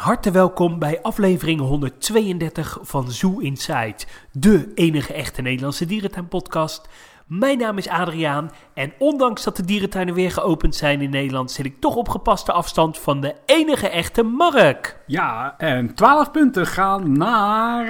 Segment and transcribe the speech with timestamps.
[0.00, 3.96] harte welkom bij aflevering 132 van Zoo Inside,
[4.32, 6.88] de enige echte Nederlandse dierentuinpodcast.
[7.26, 11.66] Mijn naam is Adriaan en ondanks dat de dierentuinen weer geopend zijn in Nederland, zit
[11.66, 14.96] ik toch op gepaste afstand van de enige echte Mark.
[15.06, 17.86] Ja, en 12 punten gaan naar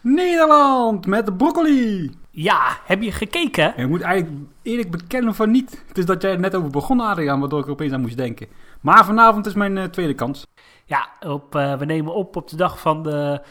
[0.00, 2.10] Nederland met de broccoli.
[2.30, 3.76] Ja, heb je gekeken?
[3.76, 5.82] En ik moet eigenlijk eerlijk bekennen van niet.
[5.88, 8.16] Het is dat jij er net over begon, Adriaan, waardoor ik er opeens aan moest
[8.16, 8.46] denken.
[8.82, 10.46] Maar vanavond is mijn eh, tweede kans.
[10.84, 13.42] Ja, op, eh, we nemen op op de dag van de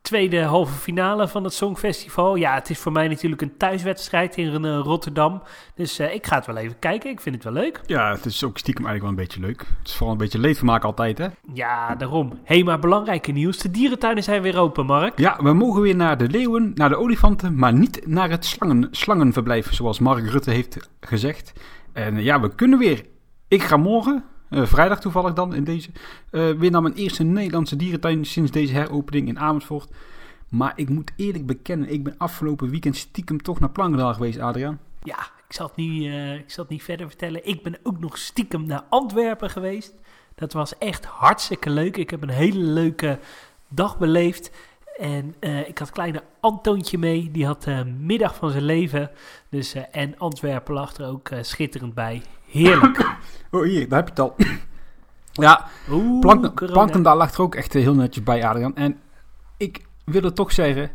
[0.00, 2.34] tweede halve finale van het Songfestival.
[2.34, 5.42] Ja, het is voor mij natuurlijk een thuiswedstrijd in eh, Rotterdam.
[5.74, 7.10] Dus ik ga het wel even kijken.
[7.10, 7.80] Ik vind het wel leuk.
[7.86, 9.60] Ja, het is ook stiekem eigenlijk wel een beetje leuk.
[9.78, 11.26] Het is vooral een beetje leedvermaak altijd, hè?
[11.52, 12.28] Ja, daarom.
[12.28, 13.58] Hé, hey, maar belangrijke nieuws.
[13.58, 15.18] De dierentuinen zijn weer open, Mark.
[15.18, 18.88] Ja, we mogen weer naar de leeuwen, naar de olifanten, maar niet naar het slangen,
[18.90, 21.52] slangenverblijf, zoals Mark Rutte heeft gezegd.
[21.92, 23.04] En ja, we kunnen weer.
[23.48, 25.90] Ik ga morgen, uh, vrijdag toevallig dan in deze,
[26.30, 29.90] uh, weer naar mijn eerste Nederlandse dierentuin sinds deze heropening in Amersfoort.
[30.48, 34.80] Maar ik moet eerlijk bekennen, ik ben afgelopen weekend stiekem toch naar Plankendaal geweest, Adriaan.
[35.02, 37.46] Ja, ik zal, het niet, uh, ik zal het niet verder vertellen.
[37.46, 39.94] Ik ben ook nog stiekem naar Antwerpen geweest.
[40.34, 41.96] Dat was echt hartstikke leuk.
[41.96, 43.18] Ik heb een hele leuke
[43.68, 44.50] dag beleefd.
[44.98, 47.30] En uh, ik had kleine Antoontje mee.
[47.30, 49.10] Die had uh, middag van zijn leven.
[49.48, 52.22] Dus, uh, en Antwerpen lag er ook schitterend bij.
[52.46, 53.16] Heerlijk.
[53.50, 54.36] oh, hier, daar heb je het al.
[55.46, 56.20] ja, Oeh.
[56.56, 58.76] Plankendaal lag er ook echt heel netjes bij, Adriaan.
[58.76, 59.00] En
[59.56, 60.90] ik wil het toch zeggen.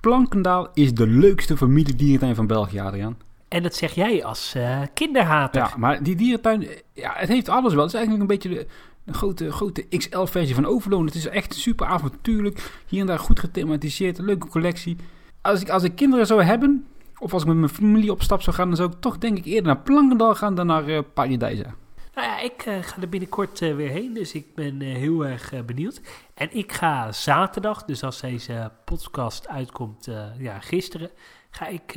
[0.00, 3.16] Plankendaal is de leukste familiedierentuin van België, Adriaan.
[3.48, 4.56] En dat zeg jij als
[4.94, 5.62] kinderhater.
[5.62, 7.82] Ja, maar die dierentuin, ja, het heeft alles wel.
[7.82, 8.66] Het is eigenlijk een beetje de,
[9.04, 11.06] een grote, grote XL-versie van Overloon.
[11.06, 12.82] Het is echt super avontuurlijk.
[12.86, 14.18] Hier en daar goed gethematiseerd.
[14.18, 14.96] Een leuke collectie.
[15.40, 16.86] Als ik, als ik kinderen zou hebben,
[17.18, 19.38] of als ik met mijn familie op stap zou gaan, dan zou ik toch denk
[19.38, 21.74] ik eerder naar Plankendaal gaan dan naar uh, Paradijsa.
[22.14, 25.64] Nou ja, ik uh, ga er binnenkort uh, weer heen, dus ik ben heel erg
[25.66, 26.00] benieuwd.
[26.34, 30.08] En ik ga zaterdag, dus als deze podcast uitkomt,
[30.38, 31.10] ja, gisteren,
[31.50, 31.92] ga ik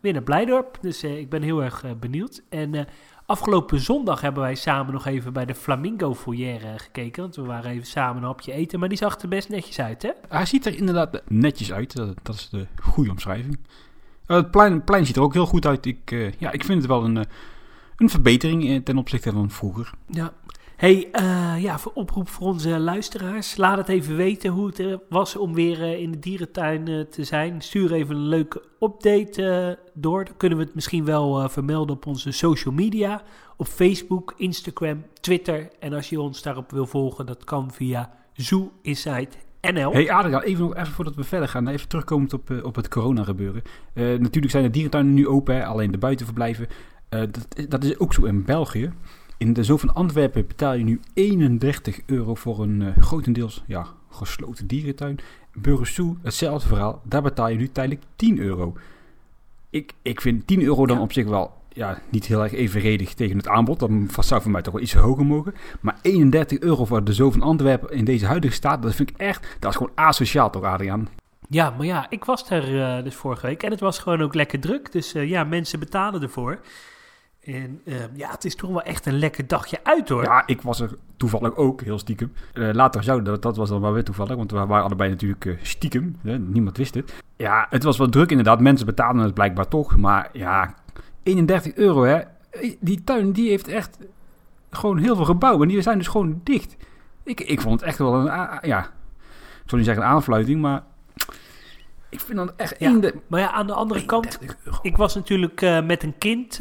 [0.00, 0.78] weer naar Blijdorp.
[0.80, 2.42] Dus ik ben heel erg benieuwd.
[2.48, 2.86] En
[3.26, 7.22] Afgelopen zondag hebben wij samen nog even bij de Flamingo Foyer gekeken.
[7.22, 8.78] Want we waren even samen een hapje eten.
[8.78, 10.10] Maar die zag er best netjes uit, hè?
[10.28, 11.96] Hij ziet er inderdaad netjes uit.
[11.96, 13.58] Dat, dat is de goede omschrijving.
[14.26, 15.86] Het plein, plein, ziet er ook heel goed uit.
[15.86, 17.26] Ik, ja, ik vind het wel een,
[18.02, 19.92] een verbetering ten opzichte van vroeger.
[20.06, 20.32] Ja.
[20.76, 23.56] Hey, uh, ja, voor oproep voor onze luisteraars.
[23.56, 27.60] Laat het even weten hoe het was om weer uh, in de dierentuin te zijn.
[27.60, 30.24] Stuur even een leuke update door.
[30.24, 33.22] Dan kunnen we het misschien wel vermelden op onze social media.
[33.56, 35.70] Op Facebook, Instagram, Twitter.
[35.80, 39.28] En als je ons daarop wil volgen, dat kan via Zoo Inside
[39.60, 39.92] NL.
[39.92, 43.24] Hey Adriaan, even, nog, even voordat we verder gaan, even terugkomend op, op het corona
[43.24, 43.62] gebeuren.
[43.94, 46.68] natuurlijk zijn de dierentuinen nu open, hè, alleen de buitenverblijven.
[47.20, 48.92] Dat, dat is ook zo in België.
[49.36, 53.86] In de Zoo van Antwerpen betaal je nu 31 euro voor een uh, grotendeels ja,
[54.10, 55.18] gesloten dierentuin.
[55.54, 57.00] Burgersoe, hetzelfde verhaal.
[57.04, 58.76] Daar betaal je nu tijdelijk 10 euro.
[59.70, 61.02] Ik, ik vind 10 euro dan ja.
[61.02, 63.78] op zich wel ja, niet heel erg evenredig tegen het aanbod.
[63.78, 65.54] Dat zou voor mij toch wel iets hoger mogen.
[65.80, 69.16] Maar 31 euro voor de Zoo van Antwerpen in deze huidige staat, dat vind ik
[69.16, 71.08] echt, dat is gewoon asociaal toch Adriaan?
[71.48, 74.34] Ja, maar ja, ik was er uh, dus vorige week en het was gewoon ook
[74.34, 74.92] lekker druk.
[74.92, 76.60] Dus uh, ja, mensen betalen ervoor.
[77.42, 80.22] En uh, ja, het is toch wel echt een lekker dagje uit hoor.
[80.22, 82.32] Ja, ik was er toevallig ook, heel stiekem.
[82.54, 85.44] Uh, later zou dat, dat was dan maar weer toevallig, want we waren allebei natuurlijk
[85.44, 86.18] uh, stiekem.
[86.22, 86.38] Hè?
[86.38, 87.14] Niemand wist het.
[87.36, 88.60] Ja, het was wel druk inderdaad.
[88.60, 89.96] Mensen betalen het blijkbaar toch.
[89.96, 90.74] Maar ja,
[91.22, 92.20] 31 euro hè.
[92.80, 93.98] Die tuin die heeft echt
[94.70, 95.62] gewoon heel veel gebouwen.
[95.62, 96.76] En die zijn dus gewoon dicht.
[97.22, 98.24] Ik, ik vond het echt wel een,
[98.62, 98.84] ja,
[99.62, 100.82] ik zal niet zeggen een aanfluiting, maar...
[102.08, 102.74] Ik vind dat echt...
[102.78, 103.14] Ja, de...
[103.26, 104.78] Maar ja, aan de andere kant, euro.
[104.82, 106.60] ik was natuurlijk met een kind...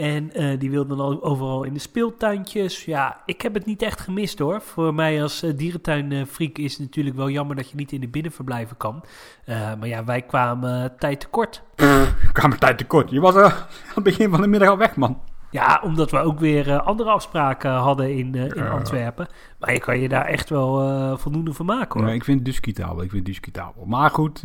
[0.00, 2.84] En uh, die wilde dan overal in de speeltuintjes.
[2.84, 4.60] Ja, ik heb het niet echt gemist hoor.
[4.60, 8.08] Voor mij als uh, dierentuinfreak is het natuurlijk wel jammer dat je niet in de
[8.08, 9.04] binnenverblijven kan.
[9.46, 11.62] Uh, maar ja, wij kwamen tijd tekort.
[12.32, 13.10] Kwamen tijd tekort.
[13.10, 15.20] Je was er aan het begin van de middag al weg, man.
[15.50, 19.28] Ja, omdat we ook weer andere afspraken hadden in, in Antwerpen.
[19.58, 22.10] Maar je kan je daar echt wel voldoende van maken hoor.
[22.10, 23.02] Ik vind het discutabel.
[23.02, 23.84] Ik vind het discutabel.
[23.84, 24.42] Maar goed,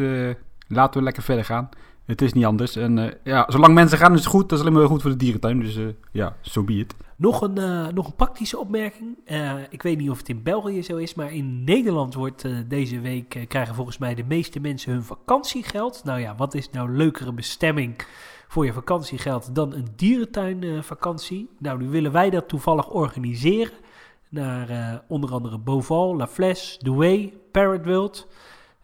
[0.68, 1.69] laten we lekker verder gaan.
[2.06, 2.75] Het is niet anders.
[2.75, 4.50] En uh, ja, zolang mensen gaan is het goed.
[4.50, 5.60] Dat is alleen maar goed voor de dierentuin.
[5.60, 6.86] Dus uh, ja, zo so be.
[7.16, 9.18] Nog een, uh, nog een praktische opmerking.
[9.69, 13.46] ik weet niet of het in België zo is, maar in Nederland wordt deze week
[13.48, 16.02] krijgen volgens mij de meeste mensen hun vakantiegeld.
[16.04, 18.06] Nou ja, wat is nou leukere bestemming
[18.48, 21.50] voor je vakantiegeld dan een dierentuinvakantie?
[21.60, 23.74] nou, nu willen wij dat toevallig organiseren.
[24.30, 28.28] Naar onder andere Beauval, La Flèche, Douai, Parrot World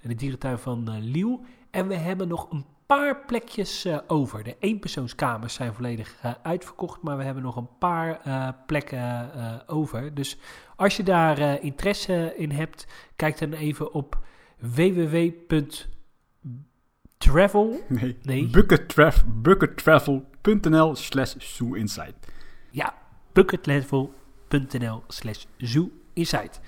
[0.02, 1.46] en de dierentuin van Liel.
[1.72, 2.66] En we hebben nog een
[2.98, 4.44] paar plekjes eh, over.
[4.44, 9.32] De eenpersoonskamers zijn volledig eh, uitverkocht, maar we hebben nog een paar eh, plekken
[9.68, 10.14] over.
[10.14, 10.38] Dus
[10.76, 14.20] als je daar interesse in hebt, kijk dan even op
[14.60, 15.90] www.travel.
[17.88, 18.18] Nee.
[18.22, 18.50] Nee.
[18.50, 22.32] Buckettraf- Buckettravel.nl slash zooinsight.
[22.72, 22.94] Ja,
[23.34, 26.60] bucketlevel.nl slash zooinsight.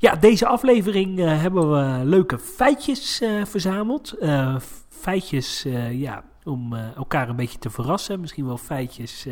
[0.00, 4.12] Ja, deze aflevering eh, hebben we leuke feitjes eh, verzameld.
[4.12, 4.56] Eh,
[4.88, 8.20] feitjes, ja, om elkaar een beetje te verrassen.
[8.20, 9.26] Misschien wel feitjes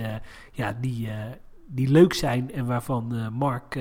[0.53, 1.09] ja, die,
[1.67, 3.79] die leuk zijn en waarvan Mark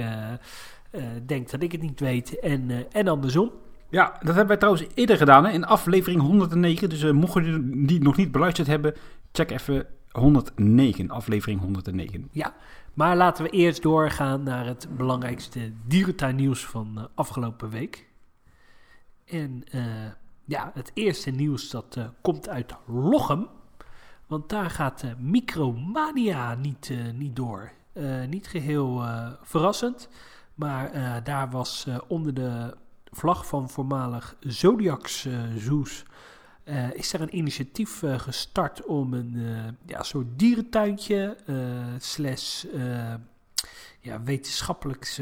[1.26, 3.52] denkt dat ik het niet weet en, en andersom.
[3.90, 6.90] Ja, dat hebben wij trouwens eerder gedaan hè, in aflevering 109.
[6.90, 8.94] Dus mochten jullie die nog niet beluisterd hebben,
[9.32, 12.28] check even 109, aflevering 109.
[12.32, 12.54] Ja,
[12.98, 18.08] maar laten we eerst doorgaan naar het belangrijkste dierentuinnieuws van uh, afgelopen week.
[19.26, 19.84] En uh,
[20.46, 23.48] ja, het eerste nieuws dat uh, komt uit Lochem.
[24.28, 27.72] Want daar gaat Micromania niet, niet door.
[28.28, 29.04] niet geheel
[29.42, 30.10] verrassend.
[30.54, 30.92] Maar
[31.24, 32.76] daar was onder de
[33.12, 35.28] vlag van voormalig Zodiacs
[35.58, 36.04] Zoos...
[36.70, 41.38] Uh, is er een initiatief uh, gestart om een uh, ja, soort dierentuintje
[42.00, 42.66] slash
[44.00, 45.22] ja, wetenschappelijk,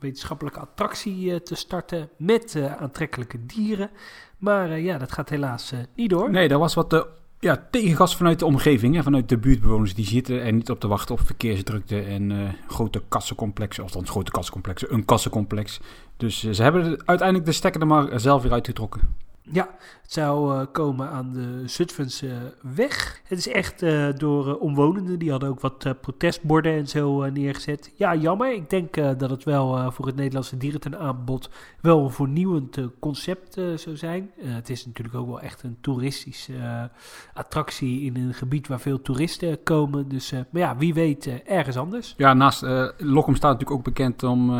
[0.00, 3.90] wetenschappelijke attractie te starten met aantrekkelijke dieren.
[4.38, 6.30] Maar ja, dat gaat helaas niet door.
[6.30, 7.06] Nee, er was wat
[7.38, 9.94] ja, tegengas vanuit de omgeving, hè, vanuit de buurtbewoners.
[9.94, 13.84] Die zitten er niet op te wachten op verkeersdrukte en grote kassencomplexen.
[13.84, 15.80] Of dan grote kassencomplexen, een kassencomplex.
[16.16, 19.26] Dus ze hebben uiteindelijk de stekker er maar zelf weer uitgetrokken.
[19.52, 19.68] Ja,
[20.02, 23.20] het zou uh, komen aan de Zutphense weg.
[23.24, 25.18] Het is echt uh, door uh, omwonenden.
[25.18, 27.92] Die hadden ook wat protestborden en zo neergezet.
[27.96, 28.52] Ja, jammer.
[28.52, 31.50] Ik denk dat het wel voor het Nederlandse dierentuinaanbod
[31.80, 34.30] wel een vernieuwend concept zou zijn.
[34.40, 36.90] het is natuurlijk ook wel echt een toeristische
[37.34, 40.08] attractie in een gebied waar veel toeristen komen.
[40.08, 42.14] Dus, maar ja, wie weet ergens anders.
[42.16, 42.62] Ja, naast
[42.98, 44.50] Lochem staat natuurlijk ook bekend om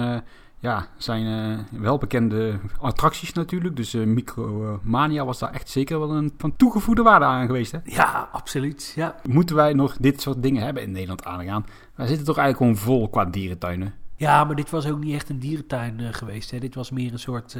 [0.60, 3.76] ja, zijn uh, welbekende attracties natuurlijk.
[3.76, 7.72] Dus uh, Micromania was daar echt zeker wel een van toegevoegde waarde aan geweest.
[7.72, 7.78] Hè?
[7.84, 8.92] Ja, absoluut.
[8.96, 9.16] Ja.
[9.28, 11.66] Moeten wij nog dit soort dingen hebben in Nederland aangaan?
[11.94, 13.94] Wij zitten toch eigenlijk gewoon vol qua dierentuinen.
[14.16, 16.50] Ja, maar dit was ook niet echt een dierentuin uh, geweest.
[16.50, 16.58] Hè?
[16.58, 17.56] Dit was meer een soort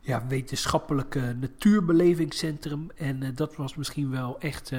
[0.00, 2.90] ja, wetenschappelijke natuurbelevingscentrum.
[2.96, 4.72] En dat was misschien wel echt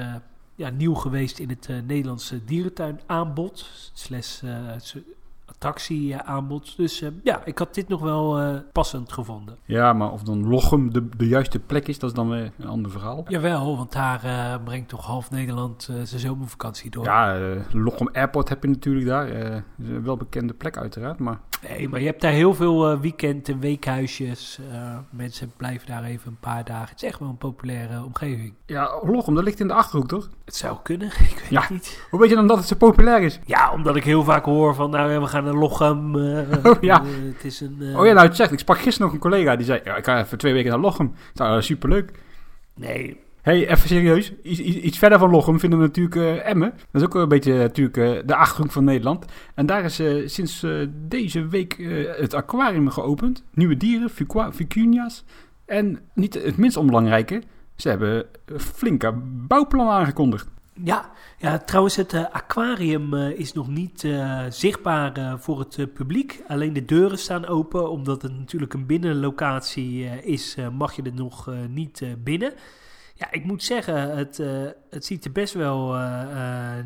[0.54, 3.70] ja, nieuw geweest in het Nederlandse dierentuinaanbod.
[3.92, 4.42] Slash
[5.46, 6.76] attractieaanbod.
[6.76, 9.56] Dus uh, ja, ik had dit nog wel uh, passend gevonden.
[9.64, 12.68] Ja, maar of dan Lochem de, de juiste plek is, dat is dan weer een
[12.68, 13.24] ander verhaal.
[13.28, 17.04] Jawel, want daar uh, brengt toch half Nederland zijn zomervakantie door.
[17.04, 17.38] Ja,
[17.72, 19.30] Lochem Airport heb je natuurlijk daar.
[19.78, 21.40] een welbekende plek uiteraard, maar...
[21.68, 24.58] Nee, maar je hebt daar heel veel weekend- en weekhuisjes.
[25.10, 26.88] mensen blijven daar even een paar dagen.
[26.88, 28.54] Het is echt wel een populaire omgeving.
[28.66, 30.28] Ja, Lochem, dat ligt in de Achterhoek, toch?
[30.44, 31.60] Het zou kunnen, ik weet ja.
[31.60, 32.06] het niet.
[32.10, 33.40] Hoe weet je dan dat het zo populair is?
[33.44, 36.16] Ja, omdat ik heel vaak hoor van, nou, we gaan naar Lochem.
[36.16, 37.02] Uh, oh ja.
[37.02, 37.98] Uh, het is een, uh...
[37.98, 38.52] oh ja, nou het zegt.
[38.52, 40.80] Ik sprak gisteren nog een collega die zei, ja, ik ga even twee weken naar
[40.80, 41.14] Lochem.
[41.34, 42.10] Nou, superleuk.
[42.74, 43.20] Nee.
[43.42, 44.32] hey, even serieus.
[44.42, 46.72] Iets, iets, verder van Lochem vinden we natuurlijk Emmen.
[46.90, 49.24] Dat is ook een beetje natuurlijk de Achterhoek van Nederland.
[49.54, 51.76] En daar is sinds deze week
[52.18, 53.44] het aquarium geopend.
[53.54, 54.10] Nieuwe dieren,
[54.50, 55.24] vicunia's.
[55.66, 57.42] En niet het minst onbelangrijke,
[57.76, 58.26] ze hebben
[58.56, 60.52] flinke bouwplannen aangekondigd.
[60.82, 66.42] Ja, ja, trouwens, het uh, aquarium uh, is nog niet uh, zichtbaar voor het publiek.
[66.48, 67.90] Alleen de deuren staan open.
[67.90, 72.52] Omdat het natuurlijk een binnenlocatie is, mag je er nog niet binnen.
[73.14, 74.36] Ja, ik moet zeggen, het,
[74.90, 75.96] het ziet er best wel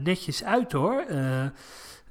[0.02, 1.04] netjes uit hoor.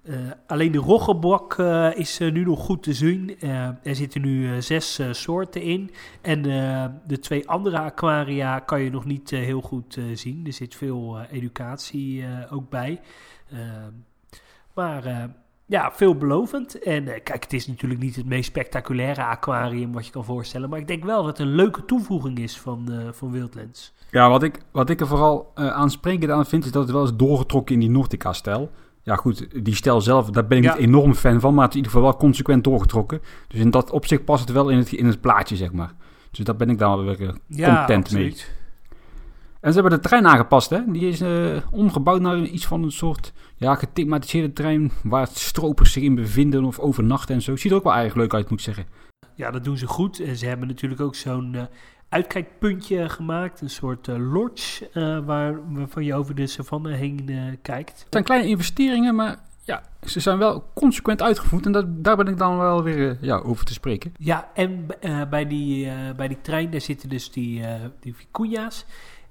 [0.08, 3.42] Uh, alleen de roggebok uh, is uh, nu nog goed te zien.
[3.84, 5.92] er zitten nu zes soorten in.
[6.22, 6.42] En
[7.08, 10.46] de twee andere aquaria kan je nog niet heel goed zien.
[10.46, 13.00] Er zit veel educatie ook bij.
[14.74, 15.30] maar
[15.66, 16.80] ja, veelbelovend.
[16.80, 20.70] En kijk, het is natuurlijk niet het meest spectaculaire aquarium wat je kan voorstellen.
[20.70, 23.94] Maar ik denk wel dat het een leuke toevoeging is van, van Wildlands.
[24.12, 27.16] Ja, wat ik, wat ik er vooral aansprekend aan vind, is dat het wel is
[27.16, 28.72] doorgetrokken in die Nordica-stijl.
[29.08, 30.74] Ja, goed, die stijl zelf, daar ben ik ja.
[30.74, 33.22] niet enorm fan van, maar het is in ieder geval wel consequent doorgetrokken.
[33.48, 35.92] Dus in dat opzicht past het wel in het, in het plaatje, zeg maar.
[36.32, 38.36] Dus daar ben ik dan wel weer ja, content absoluut.
[38.36, 39.00] mee.
[39.60, 40.80] En ze hebben de trein aangepast, hè.
[40.88, 44.92] Die is uh, omgebouwd naar iets van een soort, ja, gethematiseerde trein...
[45.04, 47.56] waar stropers zich in bevinden of overnachten en zo.
[47.56, 48.86] Ziet er ook wel eigenlijk leuk uit, moet ik zeggen.
[49.36, 50.20] Ja, dat doen ze goed.
[50.20, 51.54] En ze hebben natuurlijk ook zo'n...
[51.56, 51.62] Uh
[52.10, 53.62] uitkijkpuntje gemaakt.
[53.62, 58.00] Een soort uh, lodge uh, waar, waarvan je over de savanne heen uh, kijkt.
[58.00, 61.66] Het zijn kleine investeringen, maar ja, ze zijn wel consequent uitgevoerd.
[61.66, 64.14] En dat, daar ben ik dan wel weer eh, ja, over te spreken.
[64.18, 68.16] Ja, en eh, bij, die, eh, bij die trein daar zitten dus die, eh die
[68.16, 68.86] vicuña's.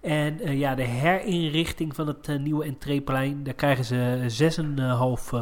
[0.06, 4.58] En eh, ja, de herinrichting van het eh, nieuwe entreeplein, daar krijgen ze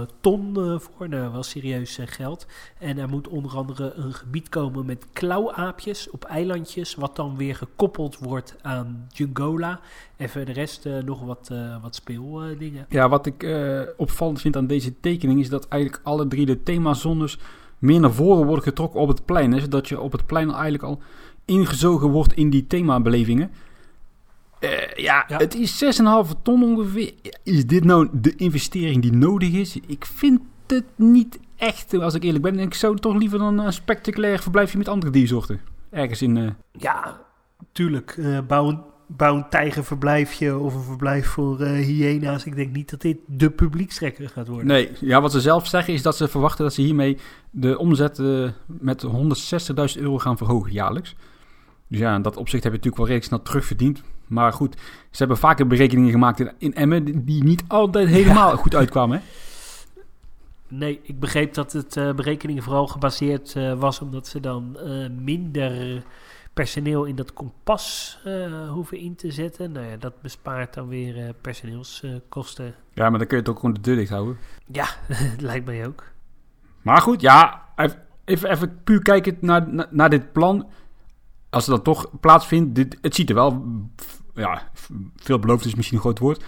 [0.08, 1.08] 6,5 ton eh, voor.
[1.08, 2.46] Nou, wel serieus geld.
[2.78, 7.54] En er moet onder andere een gebied komen met klauwaapjes op eilandjes, wat dan weer
[7.54, 9.80] gekoppeld wordt aan Jungola.
[10.16, 11.50] En voor de rest nog wat,
[11.82, 12.86] wat speeldingen.
[12.88, 13.46] Ja, wat ik
[13.96, 17.38] opvallend vind aan deze tekening is dat eigenlijk alle drie de themazones
[17.78, 19.52] meer naar voren worden getrokken op het plein.
[19.52, 21.00] Hè, zodat je op het plein eigenlijk al
[21.44, 23.50] ingezogen wordt in die themabelevingen.
[24.64, 25.36] Eh, ja, Ja.
[25.36, 27.12] het is 6,5 ton ongeveer.
[27.42, 29.78] Is dit nou de investering die nodig is?
[29.86, 32.58] Ik vind het niet echt, als ik eerlijk ben.
[32.58, 35.60] Ik zou toch liever dan een spectaculair verblijfje met andere diersoorten.
[35.90, 36.36] Ergens in...
[36.36, 37.20] eh, Ja,
[37.72, 38.10] tuurlijk.
[38.18, 42.44] eh bouw, een, bouw een tijgerverblijfje of een verblijf voor eh, hyena's.
[42.44, 44.66] Ik denk niet dat dit de publiekstrekker gaat worden.
[44.66, 47.18] Nee, ja, wat ze zelf zeggen is dat ze verwachten dat ze hiermee
[47.50, 51.14] de omzet eh, met 160.000 euro gaan verhogen jaarlijks.
[51.88, 54.02] Dus ja, in dat opzicht heb je natuurlijk wel redelijk snel terugverdiend.
[54.26, 54.74] Maar goed,
[55.10, 59.18] ze hebben vaker berekeningen gemaakt in, in Emmen die- niet altijd helemaal goed uitkwamen.
[59.18, 59.24] Hè?
[60.68, 65.08] Nee, ik begreep dat het eh, berekeningen vooral gebaseerd eh, was omdat ze dan eh,
[65.10, 66.02] minder
[66.54, 68.18] personeel in dat kompas
[68.68, 69.72] hoeven in te zetten.
[69.72, 72.74] Nou ja, dat bespaart dan weer personeelskosten.
[72.92, 74.36] Ja, maar dan kun je het ook gewoon de deur dicht houden.
[74.66, 74.86] ja,
[75.38, 76.04] lijkt mij ook.
[76.82, 80.66] Maar goed, ja, even, even, even puur kijken naar, naar, naar dit plan.
[81.54, 83.64] Als dan toch plaatsvindt, dit, het ziet er wel,
[84.34, 84.70] ja,
[85.16, 86.44] veelbelovend is misschien een groot woord.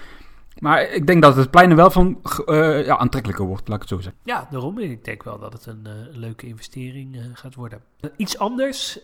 [0.58, 3.88] Maar ik denk dat het plein er wel van eh, ja, aantrekkelijker wordt, laat ik
[3.88, 4.20] het zo zeggen.
[4.24, 4.78] Ja, daarom.
[4.78, 7.80] Ik denk wel dat het een eh, leuke investering eh, gaat worden.
[8.16, 8.98] Iets anders.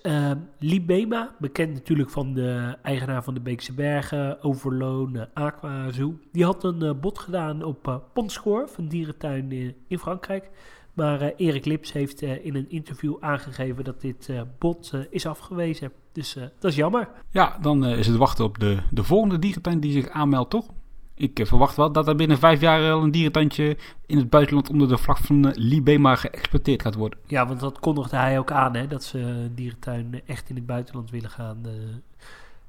[0.58, 6.14] Libema, bekend natuurlijk van de eigenaar van de Beekse Bergen, Overloon, Aqua Zoo.
[6.32, 10.50] Die had een bod gedaan op Ponscore, van dierentuin in Frankrijk.
[10.92, 15.00] Maar eh, Erik Lips heeft eh, in een interview aangegeven dat dit eh, bod eh,
[15.10, 15.92] is afgewezen.
[16.12, 17.08] Dus dat is jammer.
[17.30, 20.66] Ja, dan is het wachten op de, de volgende dierentuin die zich aanmeldt, toch?
[21.14, 24.88] Ik verwacht wel dat er binnen vijf jaar al een dierentuintje in het buitenland onder
[24.88, 27.18] de vlag van Libema geëxporteerd gaat worden.
[27.26, 30.66] Ja, want dat kondigde hij ook aan, hè, dat ze een dierentuin echt in het
[30.66, 31.58] buitenland willen gaan.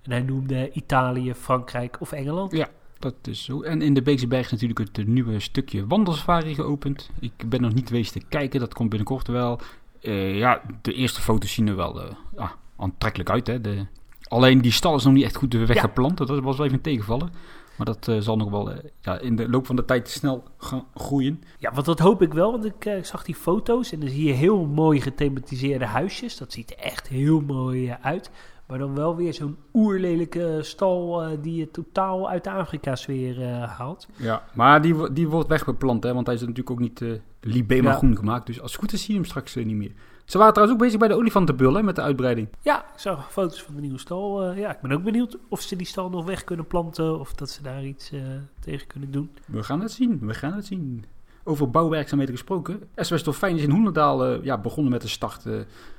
[0.01, 2.51] en hij noemde Italië, Frankrijk of Engeland.
[2.51, 2.69] Ja.
[3.03, 3.61] Dat is zo.
[3.61, 7.09] En in de Beekse Berg is natuurlijk het nieuwe stukje wandelsafari geopend.
[7.19, 9.59] Ik ben nog niet geweest te kijken, dat komt binnenkort wel.
[10.01, 13.47] Eh, ja, de eerste foto's zien er wel eh, ja, aantrekkelijk uit.
[13.47, 13.61] Hè.
[13.61, 13.85] De,
[14.27, 16.17] alleen die stal is nog niet echt goed weggeplant.
[16.17, 17.31] Dat was wel even een tegenvallen.
[17.77, 20.85] Maar dat eh, zal nog wel ja, in de loop van de tijd snel gaan
[20.93, 21.43] groeien.
[21.59, 24.33] Ja, want dat hoop ik wel, want ik zag die foto's en dan zie je
[24.33, 26.37] heel mooi gethematiseerde huisjes.
[26.37, 28.31] Dat ziet er echt heel mooi uit.
[28.73, 33.77] Maar dan wel weer zo'n oerlelijke stal eh, die je totaal uit de Afrika-sfeer eh,
[33.77, 34.07] haalt.
[34.15, 37.11] Ja, maar die, die wordt wegbeplant, hè, want hij is natuurlijk ook niet eh
[37.41, 37.95] Libema Ja.
[37.97, 38.45] groen gemaakt.
[38.45, 39.91] Dus als het goed is, zie je hem straks niet meer.
[40.25, 42.47] Ze waren trouwens ook bezig bij de olifantenbul, hè, met de uitbreiding.
[42.61, 44.51] Ja, ik zag foto's van de nieuwe stal.
[44.53, 47.49] ja, ik ben ook benieuwd of ze die stal nog weg kunnen planten of dat
[47.49, 48.11] ze daar iets
[48.59, 49.29] tegen kunnen doen.
[49.45, 51.05] We gaan het zien, we gaan het zien.
[51.43, 52.79] Over bouwwerkzaamheden gesproken.
[52.95, 55.45] SWS Dolfijn is in Hoenderdaal eh, ja, begonnen met de start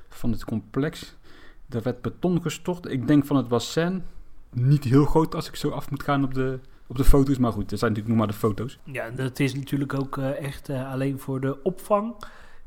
[0.08, 1.16] van het complex.
[1.68, 2.90] Er werd beton gestort.
[2.90, 4.02] Ik denk van het bassin.
[4.50, 7.38] Niet heel groot als ik zo af moet gaan op de, op de foto's.
[7.38, 8.78] Maar goed, dat zijn natuurlijk nog maar de foto's.
[8.84, 12.14] Ja, dat is natuurlijk ook eh, echt eh, alleen voor de opvang.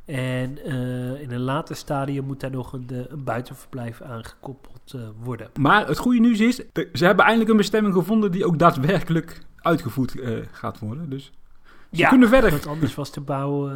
[0.06, 5.50] En eh, in een later stadium moet daar nog een, een buitenverblijf aangekoppeld eh, worden.
[5.60, 6.56] Maar het goede nieuws is,
[6.94, 10.16] ze hebben eindelijk een bestemming gevonden die ook daadwerkelijk uitgevoerd
[10.52, 11.10] gaat worden.
[11.10, 11.32] Dus
[11.92, 12.52] ze kunnen verder.
[12.52, 13.72] Want anders was de bouw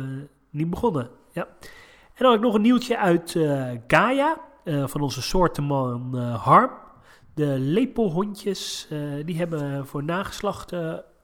[0.49, 1.09] niet begonnen.
[1.31, 1.47] Ja.
[1.61, 3.39] En dan had ik nog een nieuwtje uit
[3.87, 6.71] Gaia, eh, van onze soortenman eh, Harm.
[7.33, 10.73] De lepelhondjes, eh, die hebben voor nageslacht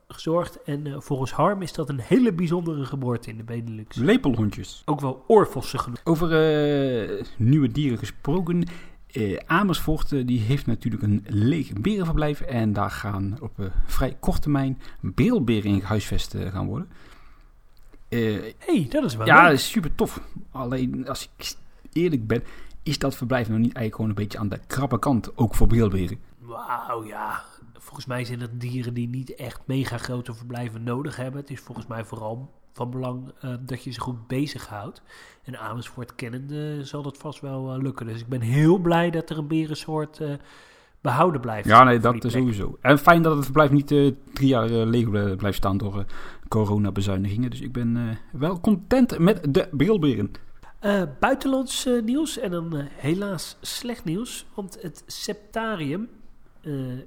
[0.08, 0.64] gezorgd.
[0.64, 3.96] En volgens Harm is dat een hele bijzondere geboorte in de Benelux.
[3.96, 4.82] Lepelhondjes.
[4.86, 6.02] Ook wel oorvossen genoemd.
[6.04, 6.28] Over
[7.38, 8.68] nieuwe dieren gesproken.
[9.46, 12.42] Amersfoort eh, die heeft natuurlijk een leeg berenverblijf.
[12.42, 16.90] En daar gaan op eh, vrij korte termijn beelberen in gehuisvest eh, gaan worden.
[18.10, 19.60] Eh, hey, dat is wel ja, leuk.
[19.60, 20.22] super tof.
[20.52, 21.56] Alleen als ik
[21.94, 22.44] eerlijk ben,
[22.88, 25.38] is dat verblijf nog niet eigenlijk gewoon een beetje aan de krappe kant.
[25.38, 26.20] Ook voor beelberen.
[26.40, 27.44] Wauw, ja.
[27.74, 31.42] Volgens mij zijn dat dieren die niet echt mega grote verblijven nodig hebben.
[31.42, 35.02] Het is volgens mij vooral van belang eh, dat je ze goed bezighoudt.
[35.44, 38.06] En Amersfoort kennende zal dat vast wel eh, lukken.
[38.06, 40.30] Dus ik ben heel blij dat er een berensoort eh,
[41.02, 41.68] behouden blijft.
[41.68, 42.78] Ja, nee, dat sowieso.
[42.82, 46.06] En fijn dat het verblijf niet drie jaar leeg blijft staan door
[46.48, 47.50] coronabezuinigingen.
[47.50, 50.32] Dus ik ben wel content met de beelberen.
[50.80, 54.46] Eh, buitenlands eh, nieuws en dan eh, helaas slecht nieuws.
[54.54, 56.10] Want het septarium,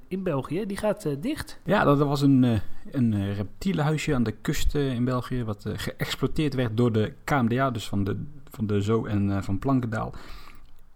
[0.08, 1.60] in België, die gaat dicht.
[1.64, 2.60] Ja, dat was een,
[2.90, 8.04] een reptielenhuisje aan de kust in België, wat geëxploiteerd werd door de KMDA, dus van
[8.04, 10.14] de, van de Zo en van Plankendaal.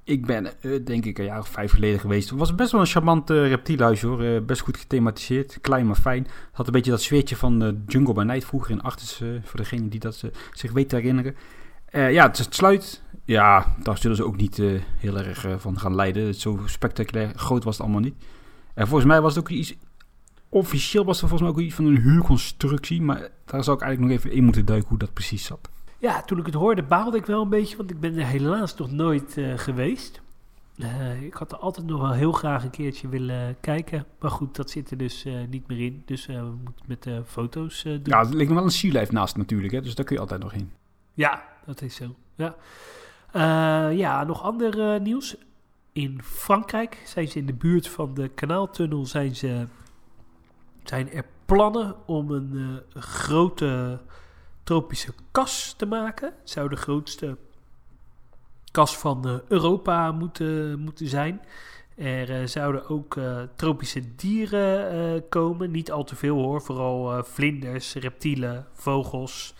[0.04, 0.48] Ik ben,
[0.84, 2.30] denk ik, een jaar of vijf geleden geweest.
[2.30, 4.42] Het was best wel een charmant reptielenhuisje hoor.
[4.42, 5.58] best goed gethematiseerd.
[5.60, 6.26] Klein maar fijn.
[6.52, 9.22] had een beetje dat sfeertje van Jungle by Night vroeger in Achters.
[9.42, 11.34] voor degene die dat zich weet te herinneren.
[12.00, 15.78] Ja, het, het sluit ja, daar zullen ze ook niet uh, heel erg uh, van
[15.78, 16.34] gaan leiden.
[16.34, 18.24] Zo spectaculair groot was het allemaal niet.
[18.74, 19.74] En volgens mij was het ook iets...
[20.48, 23.02] Officieel was er volgens mij ook iets van een huurconstructie.
[23.02, 25.70] Maar daar zou ik eigenlijk nog even in moeten duiken hoe dat precies zat.
[25.98, 27.76] Ja, toen ik het hoorde baalde ik wel een beetje.
[27.76, 30.22] Want ik ben er helaas nog nooit uh, geweest.
[31.20, 34.06] ik had er altijd nog wel heel graag een keertje willen kijken.
[34.20, 36.02] Maar goed, dat zit er dus niet meer in.
[36.04, 38.00] Dus we moeten met foto's doen.
[38.02, 39.72] Ja, er ligt nog wel een Sea Life naast natuurlijk.
[39.72, 40.72] Hè, dus daar kun je altijd nog heen.
[41.14, 42.14] Ja, dat is zo.
[42.34, 42.56] Ja.
[43.36, 45.36] Uh, ja, nog ander uh, nieuws.
[45.92, 49.66] In Frankrijk zijn ze in de buurt van de kanaaltunnel zijn, ze,
[50.84, 54.00] zijn er plannen om een uh, grote
[54.62, 56.32] tropische kas te maken.
[56.44, 57.36] Zou de grootste
[58.70, 61.40] kas van Europa moeten, moeten zijn.
[61.96, 63.18] Er zouden ook
[63.56, 65.70] tropische dieren komen.
[65.70, 66.62] Niet al te veel hoor.
[66.62, 69.54] Vooral vlinders, reptielen, vogels.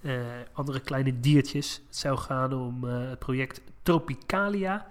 [0.00, 1.82] Uh, andere kleine diertjes.
[1.86, 4.86] Het zou gaan om uh, het project Tropicalia.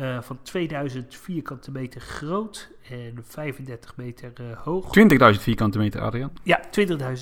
[0.00, 4.98] Uh, van 2000 vierkante meter groot en 35 meter uh, hoog.
[5.34, 6.30] 20.000 vierkante meter, Adrian?
[6.42, 6.60] Ja,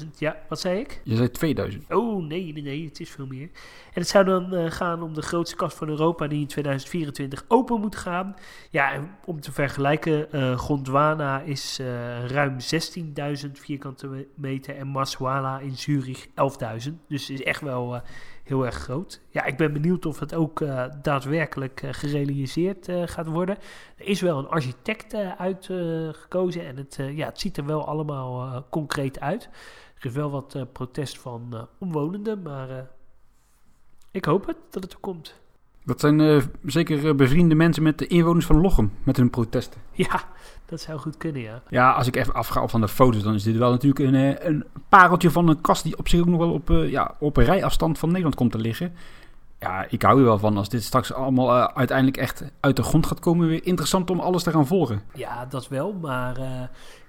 [0.02, 0.08] 20.000.
[0.18, 1.00] Ja, wat zei ik?
[1.04, 1.84] Je zei 2000.
[1.94, 3.48] Oh, nee, nee, nee, het is veel meer.
[3.92, 7.44] En het zou dan uh, gaan om de grootste kast van Europa die in 2024
[7.48, 8.36] open moet gaan.
[8.70, 11.80] Ja, om te vergelijken, Gondwana is
[12.26, 12.56] ruim
[13.44, 16.32] 16.000 vierkante meter en Maswala in Zurich 11.000.
[17.08, 18.02] Dus het is echt wel
[18.48, 19.20] heel erg groot.
[19.28, 23.58] Ja, ik ben benieuwd of het ook uh, daadwerkelijk uh, gerealiseerd uh, gaat worden.
[23.96, 29.20] Er is wel een architect uitgekozen en het, ja, het ziet er wel allemaal concreet
[29.20, 29.48] uit.
[29.98, 32.90] Er is wel wat protest van omwonenden, maar
[34.10, 35.40] ik hoop het dat het er komt.
[35.88, 39.80] Dat zijn zeker bevriende mensen met de inwoners van Lochem, met hun protesten.
[39.92, 40.24] Ja,
[40.66, 41.62] dat zou goed kunnen, ja.
[41.68, 44.46] Ja, als ik even afga van de foto's, dan is dit wel natuurlijk een, eh,
[44.48, 47.36] een pareltje van een kast die op zich ook nog wel op, uh, ja, op
[47.36, 48.94] een rijafstand van Nederland komt te liggen.
[49.58, 52.82] Ja, ik hou er wel van als dit straks allemaal uh, uiteindelijk echt uit de
[52.82, 53.48] grond gaat komen.
[53.48, 55.02] Weer interessant om alles te gaan volgen.
[55.14, 56.36] Ja, dat wel, maar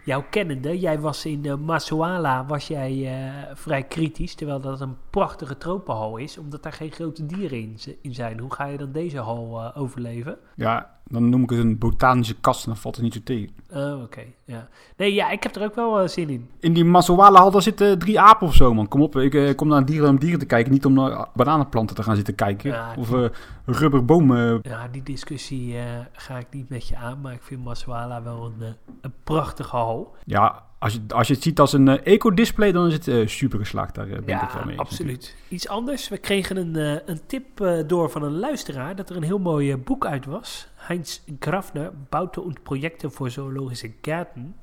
[0.09, 3.09] jouw kennende, jij was in uh, Masuala, was jij
[3.53, 4.35] vrij kritisch.
[4.35, 8.39] Terwijl dat een prachtige tropenhal is, omdat daar geen grote dieren in, in zijn.
[8.39, 10.37] Hoe ga je dan deze hal overleven?
[10.55, 13.49] Ja, dan noem ik het een botanische kast en dan valt het niet zo tegen.
[13.73, 14.21] Oh, oké.
[14.45, 14.67] Ja.
[14.97, 16.49] Nee, ja, ik heb er ook wel uh, zin in.
[16.59, 18.87] In die Masowala daar zitten drie apen of zo, man.
[18.87, 21.95] Kom op, ik uh, kom naar dieren om dieren te kijken, niet om naar bananenplanten
[21.95, 22.71] te gaan zitten kijken.
[22.71, 23.29] Ja, of uh,
[23.65, 24.59] rubberbomen.
[24.61, 25.75] Ja, die discussie
[26.11, 30.15] ga ik niet met je aan, maar ik vind Masowala wel een, een prachtige hal.
[30.25, 33.27] Ja, als je, als je het ziet als een uh, eco-display, dan is het uh,
[33.27, 33.95] super geslaagd.
[33.95, 34.79] Daar uh, ben ja, ik wel mee.
[34.79, 35.35] absoluut.
[35.47, 36.09] Iets anders.
[36.09, 37.45] We kregen een, een tip
[37.87, 40.67] door van een luisteraar dat er een heel mooi boek uit was.
[40.75, 42.59] Heinz Grafner, Bouten und
[43.01, 44.55] voor Zoologische Gärten.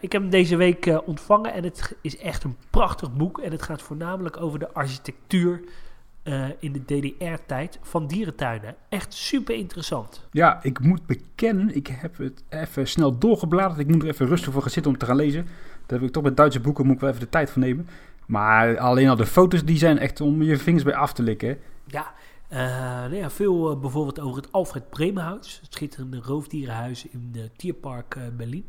[0.00, 3.38] ik heb hem deze week ontvangen en het is echt een prachtig boek.
[3.38, 5.60] En het gaat voornamelijk over de architectuur
[6.28, 8.74] uh, in de DDR-tijd van dierentuinen.
[8.88, 10.26] Echt super interessant.
[10.30, 13.78] Ja, ik moet bekennen, ik heb het even snel doorgebladerd.
[13.78, 15.46] Ik moet er even rustig voor gaan zitten om te gaan lezen.
[15.86, 17.88] Daar heb ik toch met Duitse boeken, moet ik wel even de tijd voor nemen.
[18.26, 21.58] Maar alleen al de foto's, die zijn echt om je vingers bij af te likken.
[21.86, 22.12] Ja,
[22.52, 25.58] uh, nou ja, veel uh, bijvoorbeeld over het Alfred Bremenhuis.
[25.62, 28.64] Het schitterende roofdierenhuis in uh, Tierpark Berlin.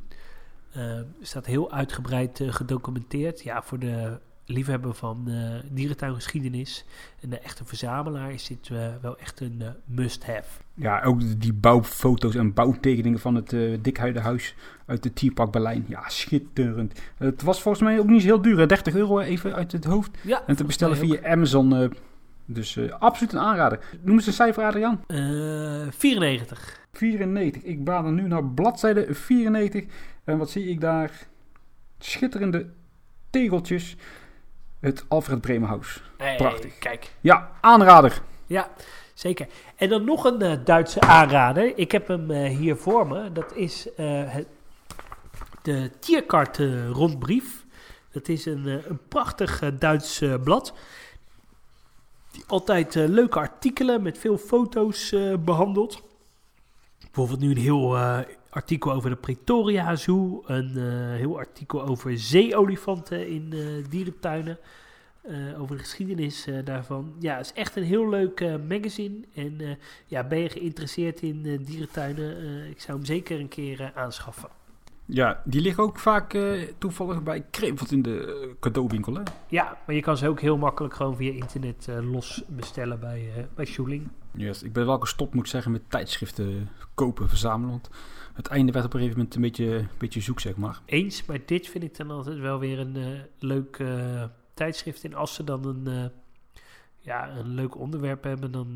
[1.21, 3.41] staat heel uitgebreid gedocumenteerd.
[3.41, 4.19] Ja, voor de
[4.49, 5.35] liefhebber van uh,
[5.71, 6.85] dierentuingeschiedenis
[7.21, 10.61] en de echte verzamelaar is dit uh, wel echt een uh, must-have.
[10.73, 15.85] Ja, ook die bouwfoto's en bouwtekeningen van het Dikhuidenhuis uit de Tierpark Berlijn.
[15.87, 16.99] Ja, schitterend.
[17.17, 20.17] Het was volgens mij ook niet heel duur, 30 euro even uit het hoofd.
[20.21, 21.93] Ja, en te bestellen via Amazon.
[22.45, 23.79] dus absoluut een aanrader.
[24.01, 25.03] Noem eens een cijfer, Adriaan.
[25.91, 26.79] 94.
[26.93, 27.63] 94.
[27.63, 29.83] Ik bader nu naar bladzijde 94.
[30.23, 31.27] En wat zie ik daar?
[31.99, 32.69] Schitterende
[33.29, 33.95] tegeltjes.
[34.79, 36.01] Het Alfred Bremenhaus.
[36.17, 36.77] Hey, Prachtig.
[36.77, 37.11] Kijk.
[37.21, 38.21] Ja, aanrader.
[38.45, 38.69] Ja,
[39.13, 39.47] zeker.
[39.75, 41.77] En dan nog een uh, Duitse aanrader.
[41.77, 43.31] Ik heb hem uh, hier voor me.
[43.31, 44.47] Dat is uh, het,
[45.61, 46.57] de Tierkart
[46.91, 47.65] rondbrief.
[48.11, 50.73] Dat is een, een prachtig Duits blad.
[52.31, 56.01] Die altijd leuke artikelen met veel foto's behandelt.
[56.99, 57.97] Bijvoorbeeld nu een heel
[58.49, 60.43] artikel over de Pretoria Zoo.
[60.45, 60.83] Een uh,
[61.15, 64.57] heel artikel over zeeolifanten in uh, dierentuinen.
[65.21, 67.13] eh, over de geschiedenis eh, daarvan.
[67.19, 69.15] Ja, het is echt een heel leuk eh, magazine.
[69.35, 69.69] En eh,
[70.05, 72.37] ja, ben je geïnteresseerd in eh, dierentuinen?
[72.37, 74.49] eh, ik zou hem zeker een keer eh, aanschaffen.
[75.05, 79.21] Ja, die liggen ook vaak eh, toevallig bij Krevelt in de eh, cadeauwinkel, hè?
[79.47, 83.29] Ja, maar je kan ze ook heel makkelijk gewoon via internet eh, los bestellen bij,
[83.37, 84.07] eh bij Schuling.
[84.31, 87.69] Yes, ik ben wel gestopt, moet ik zeggen, met tijdschriften kopen, verzamelen.
[87.69, 87.89] Want
[88.39, 90.81] het einde werd op een gegeven moment een beetje, een beetje zoek, zeg maar.
[90.85, 94.23] Eens, maar dit vind ik dan altijd wel weer een eh, leuk eh,
[94.53, 95.03] tijdschrift.
[95.03, 96.09] En als ze dan een, eh,
[96.99, 98.73] ja, een leuk onderwerp hebben, dan,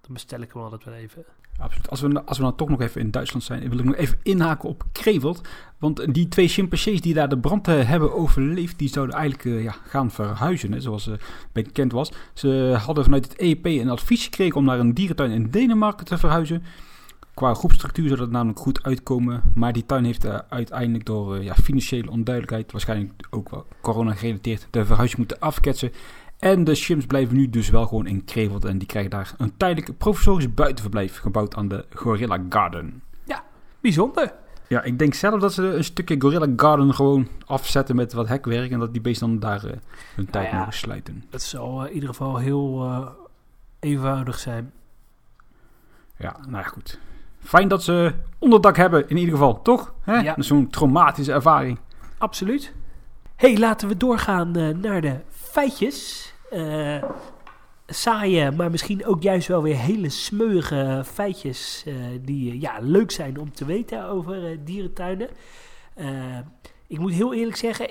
[0.00, 1.24] dan bestel ik hem altijd wel even.
[1.58, 1.90] Absoluut.
[1.90, 4.18] Als we, als we dan toch nog even in Duitsland zijn, wil ik nog even
[4.22, 5.40] inhaken op Krevelt.
[5.78, 10.10] Want die twee chimpansees die daar de brand hebben overleefd, die zouden eigenlijk ja, gaan
[10.10, 11.14] verhuizen, hè, zoals eh,
[11.52, 12.12] bekend was.
[12.34, 16.18] Ze hadden vanuit het EEP een advies gekregen om naar een dierentuin in Denemarken te
[16.18, 16.62] verhuizen.
[17.34, 19.42] Qua groepstructuur zou dat namelijk goed uitkomen.
[19.54, 24.14] Maar die tuin heeft eh, uiteindelijk door eh, ja, financiële onduidelijkheid, waarschijnlijk ook wel corona
[24.14, 25.92] gerelateerd, de verhuizing moeten afketsen.
[26.38, 28.64] En de chimps blijven nu dus wel gewoon in Krevelt.
[28.64, 33.02] En die krijgen daar een tijdelijk professorisch buitenverblijf gebouwd aan de Gorilla Garden.
[33.82, 34.32] Bijzonder.
[34.68, 38.70] Ja, ik denk zelf dat ze een stukje Gorilla Garden gewoon afzetten met wat hekwerk.
[38.70, 39.76] En dat die beesten dan daar eh,
[40.14, 40.58] hun tijd ja.
[40.58, 41.24] mogen sluiten.
[41.30, 42.90] Het zal in ieder geval heel
[43.80, 44.72] eenvoudig zijn.
[46.16, 47.00] Ja, nou ja, goed.
[47.42, 49.94] Fijn dat ze onderdak hebben in ieder geval, toch?
[50.00, 50.20] Hè?
[50.20, 50.34] Ja.
[50.38, 51.78] Zo'n traumatische ervaring.
[52.18, 52.72] Absoluut.
[53.36, 56.32] hey, laten we doorgaan eh, naar de feitjes.
[56.50, 57.02] Eh
[57.86, 63.40] saaie, maar misschien ook juist wel weer hele smeuige feitjes eh, die ja, leuk zijn
[63.40, 65.28] om te weten over dierentuinen.
[66.86, 67.90] Ik moet heel eerlijk zeggen,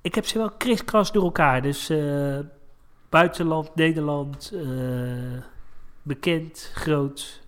[0.00, 1.62] ik heb ze wel kriskras door elkaar.
[1.62, 1.92] Dus
[3.08, 4.52] buitenland, Nederland,
[6.02, 7.42] bekend, groot.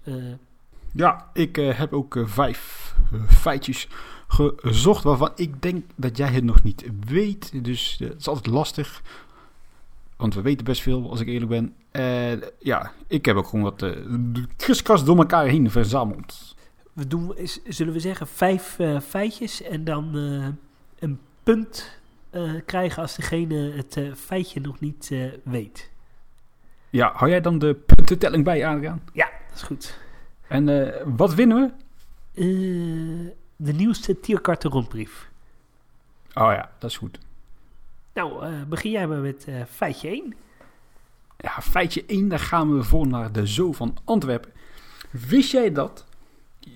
[0.96, 3.88] Ja, ik eh, heb ook eh, vijf eh, feitjes
[4.28, 7.64] gezocht waarvan ik denk dat jij het nog niet weet.
[7.64, 9.02] Dus het is altijd lastig.
[10.16, 11.74] Want we weten best veel, als ik eerlijk ben.
[12.58, 16.56] Ja, ik heb ook gewoon wat uh, door elkaar heen verzameld.
[16.92, 17.34] we doen,
[17.68, 18.78] zullen we zeggen, vijf
[19.08, 20.14] feitjes en dan
[20.98, 21.98] een punt
[22.66, 25.10] krijgen als degene het feitje nog niet
[25.44, 25.90] weet.
[26.90, 29.02] Ja, hou jij dan de puntentelling bij, Adriaan?
[29.12, 30.05] Ja, dat is goed.
[30.48, 31.70] En eh, wat winnen we?
[32.40, 35.30] Eh, de nieuwste Tierkarten rondbrief.
[36.34, 37.18] Oh ja, dat is goed.
[38.14, 40.34] Nou, eh, begin jij maar met feitje 1.
[41.36, 44.52] Ja, feitje 1, daar gaan we voor naar de Zoo van Antwerpen.
[45.10, 46.06] Wist jij dat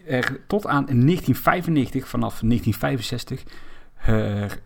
[0.06, 3.42] er tot aan 1995, vanaf 1965,
[3.94, 4.60] er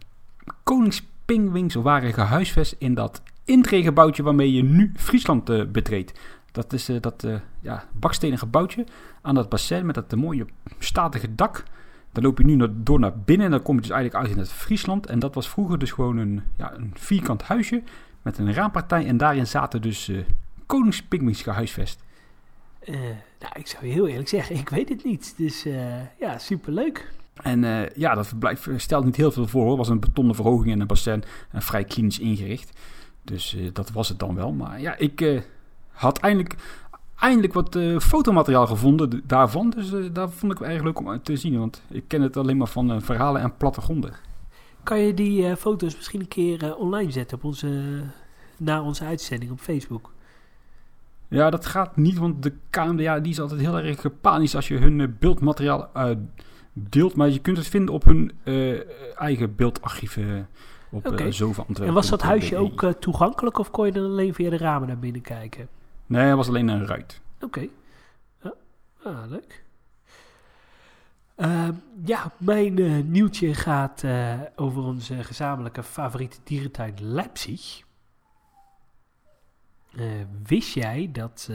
[0.63, 6.13] koningspingwings waren gehuisvest in dat intregebouwtje waarmee je nu Friesland betreedt.
[6.55, 8.87] Dat is eh, dat eh, ja, bakstenen gebouwtje
[9.23, 10.47] aan dat bassin met dat eh, mooie
[10.79, 11.63] statige dak.
[12.13, 14.35] Daar loop je nu naar, door naar binnen en dan kom je dus eigenlijk uit
[14.35, 15.07] in het Friesland.
[15.07, 17.83] En dat was vroeger dus gewoon een, ja, een vierkant huisje
[18.23, 19.07] met een raampartij.
[19.07, 20.19] En daarin zaten dus eh
[20.67, 22.03] koningspingwings gehuisvest.
[22.81, 22.95] Eh,
[23.41, 25.35] nou, ik zou je heel eerlijk zeggen, ik weet het niet.
[25.37, 27.13] Dus eh, ja, superleuk.
[27.43, 29.69] En ja, dat verblijf eh, stelt niet heel veel voor.
[29.69, 32.81] Het was een betonnen verhoging en een bassin en vrij klinisch ingericht.
[33.23, 34.53] Dus dat was het dan wel.
[34.53, 35.43] Maar ja, ik
[35.95, 36.55] had eindelijk,
[37.19, 39.71] eindelijk wat eh, fotomateriaal gevonden daarvan.
[39.71, 41.59] Dus eh, daar vond ik erg leuk om te zien.
[41.59, 44.13] Want ik ken het alleen maar van eh, verhalen en plattegronden.
[44.83, 48.01] Kan je die foto's misschien een keer online zetten op onze,
[48.57, 50.13] na onze uitzending op Facebook?
[51.29, 54.77] Ja, dat gaat niet, want de KMDA die is altijd heel erg gepanisch als je
[54.77, 55.91] hun beeldmateriaal
[56.75, 57.15] deelt.
[57.15, 60.49] Maar je kunt het vinden op hun eh, eigen beeldarchieven
[60.91, 61.87] op van Antwerpen.
[61.87, 64.99] En was dat huisje ook toegankelijk of kon je dan alleen via de ramen naar
[64.99, 65.69] binnen kijken?
[66.07, 67.21] Nee, het was alleen een ruit.
[67.41, 67.69] Oké.
[68.43, 68.55] Ja.
[69.03, 69.65] Ah, leuk.
[71.35, 77.83] Ehm, ja, mijn eh, nieuwtje gaat eh, over onze gezamenlijke favoriete dierentuin Leipzig.
[79.97, 80.07] Eh,
[80.47, 81.51] wist jij dat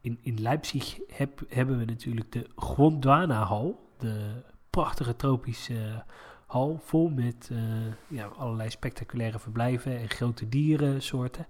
[0.00, 6.04] in, in Leipzig heb, hebben we natuurlijk de Gondwana-hal, de prachtige tropische
[6.46, 7.50] hal vol met
[8.08, 11.46] ja, allerlei spectaculaire verblijven en grote dierensoorten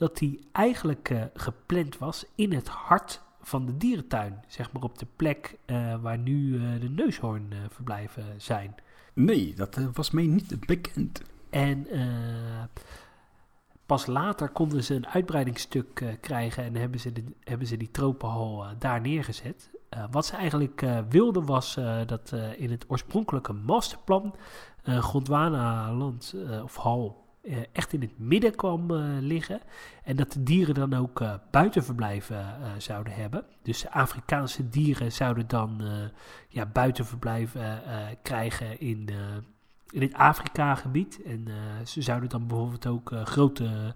[0.00, 4.44] dat die eigenlijk eh, gepland was in het hart van de dierentuin.
[4.46, 8.74] Zeg maar op de plek eh, waar nu eh, de neushoornverblijven zijn.
[9.14, 11.22] Nee, dat was mij niet bekend.
[11.50, 11.86] En
[13.86, 18.64] pas later konden ze een uitbreidingsstuk krijgen en hebben ze, de, hebben ze die tropenhal
[18.78, 19.70] daar neergezet.
[20.10, 24.34] Wat ze eigenlijk wilden was eh, dat in het oorspronkelijke masterplan
[24.84, 27.19] Gondwana-land eh, of hal
[27.72, 29.60] echt in het midden kwam eh, liggen.
[30.04, 33.44] En dat de dieren dan ook eh, buitenverblijven eh, zouden hebben.
[33.62, 35.88] Dus Afrikaanse dieren zouden dan eh,
[36.48, 39.16] ja, buitenverblijven eh, krijgen in, eh,
[39.90, 41.22] in het Afrika-gebied.
[41.22, 43.94] En eh, ze zouden dan bijvoorbeeld ook eh, grote,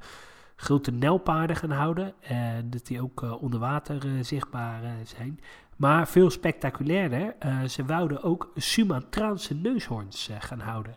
[0.56, 2.14] grote nelpaarden gaan houden.
[2.20, 5.40] En dat die ook eh, onder water eh, zichtbaar eh, zijn.
[5.76, 10.94] Maar veel spectaculairder, eh, ze wouden ook Sumatraanse neushoorns eh, gaan houden.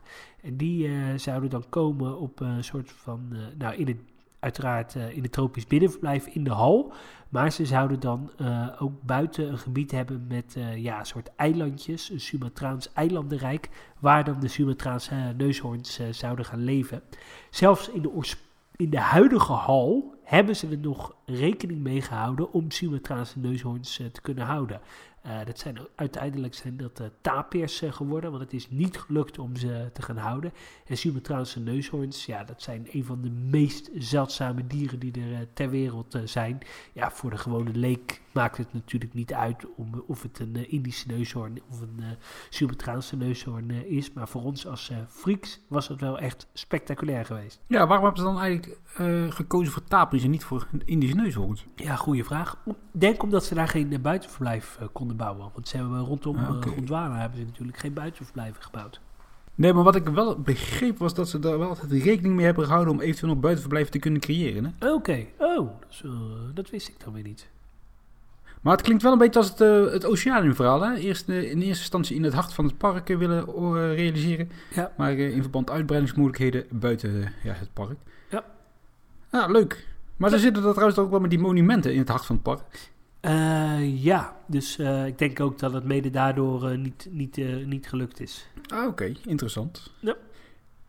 [0.48, 3.98] En die eh, zouden dan komen op een soort van, eh, nou in het,
[4.40, 6.94] uiteraard eh, in het tropisch binnenverblijf in de hal.
[7.30, 11.36] Maar ze zouden dan eh, ook buiten een gebied hebben met eh, ja, een soort
[11.36, 17.02] eilandjes, een Sumatraans eilandenrijk, waar dan de Sumatraanse eh, neushoorns eh, zouden gaan leven.
[17.50, 18.34] Zelfs in de,
[18.76, 24.08] in de huidige hal hebben ze er nog rekening mee gehouden om Sumatraanse neushoorns eh,
[24.08, 24.80] te kunnen houden.
[25.28, 29.40] Eh, dat zijn, uiteindelijk zijn dat eh, tapirs eh, geworden, want het is niet gelukt
[29.40, 30.54] om ze te gaan houden.
[30.86, 35.70] En Sumatraanse neushoorns, ja, dat zijn een van de meest zeldzame dieren die er ter
[35.70, 36.60] wereld zijn.
[36.94, 40.74] Ja, voor de gewone leek maakt het natuurlijk niet uit om, of het een eh,
[40.74, 42.06] Indische neushoorn of een eh
[42.50, 44.14] Sumatraanse neushoorn eh, is.
[44.14, 47.62] Maar voor ons als freaks was het wel echt spectaculair geweest.
[47.68, 48.80] Ja, waarom hebben ze dan eigenlijk
[49.34, 51.66] gekozen voor tapirs en niet voor een Indische neushoorns?
[51.76, 52.58] Ja, goede vraag.
[52.66, 55.50] Ik denk omdat ze daar geen buitenverblijf konden bouwen.
[55.54, 56.62] Want ze hebben rondom Ah.
[56.62, 59.02] Gondwana hebben ze natuurlijk geen buitenverblijven gebouwd.
[59.56, 62.66] Nee, maar wat ik wel begreep was dat ze daar wel altijd rekening mee hebben
[62.66, 64.76] gehouden om eventueel nog buitenverblijven te kunnen creëren.
[64.80, 66.04] Oké, oh, dat, is,
[66.54, 67.50] dat wist ik dan weer niet.
[68.62, 70.82] Maar het klinkt wel een beetje als het, eh het Oceanium-verhaal.
[70.82, 70.96] Hè?
[70.96, 73.46] Eerst, eh, in eerste instantie in het hart van het park eh, willen
[73.96, 74.50] realiseren.
[74.76, 74.92] Ja.
[74.98, 77.98] Maar in verband uitbreidingsmogelijkheden buiten ja, het park.
[78.30, 78.44] Ja.
[79.32, 79.88] Ja, leuk.
[80.18, 82.44] Maar ze zitten er trouwens ook wel met die monumenten in het hart van het
[82.44, 82.92] park.
[83.82, 88.48] Ja, dus ik denk ook dat het mede daardoor niet, niet, niet gelukt is.
[88.68, 89.12] Ah, oké.
[89.26, 89.94] Interessant.
[90.00, 90.16] Ja.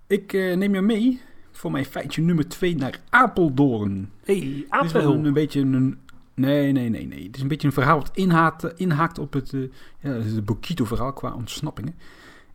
[0.06, 4.10] Ik neem je mee voor mijn feitje nummer 2 naar Apeldoorn.
[4.24, 4.34] hey,
[4.70, 5.26] Dit is wel een, Apel.
[5.26, 5.98] een beetje een...
[6.38, 7.26] Nee, nee, nee, nee.
[7.26, 9.60] Het is een beetje een verhaal wat inhaakt, inhaakt op het, eh
[10.00, 11.94] ja, het Bokito-verhaal qua ontsnappingen.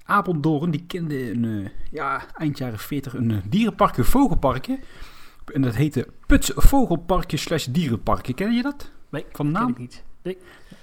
[0.05, 4.79] Apeldoorn, die kende een, eh, ja, eind jaren 40 een eh, dierenpark, een vogelparkje.
[5.53, 8.33] En dat heette Puts Vogelparkje slash dierenparkje.
[8.33, 8.91] Ken je dat?
[9.09, 9.69] Nee, Van ken naam?
[9.69, 10.03] ik niet.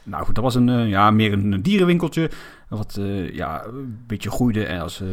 [0.02, 2.30] Nou goed, dat was een, eh, ja, meer een dierenwinkeltje.
[2.68, 5.08] Wat eh, ja, een beetje groeide als, eh,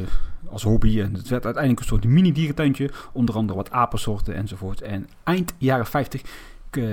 [0.49, 1.01] als hobby.
[1.01, 2.89] En het werd uiteindelijk een soort mini-dierentuintje.
[3.13, 4.81] Onder andere wat apensoorten enzovoort.
[4.81, 6.21] En eind jaren 50
[6.71, 6.83] eh,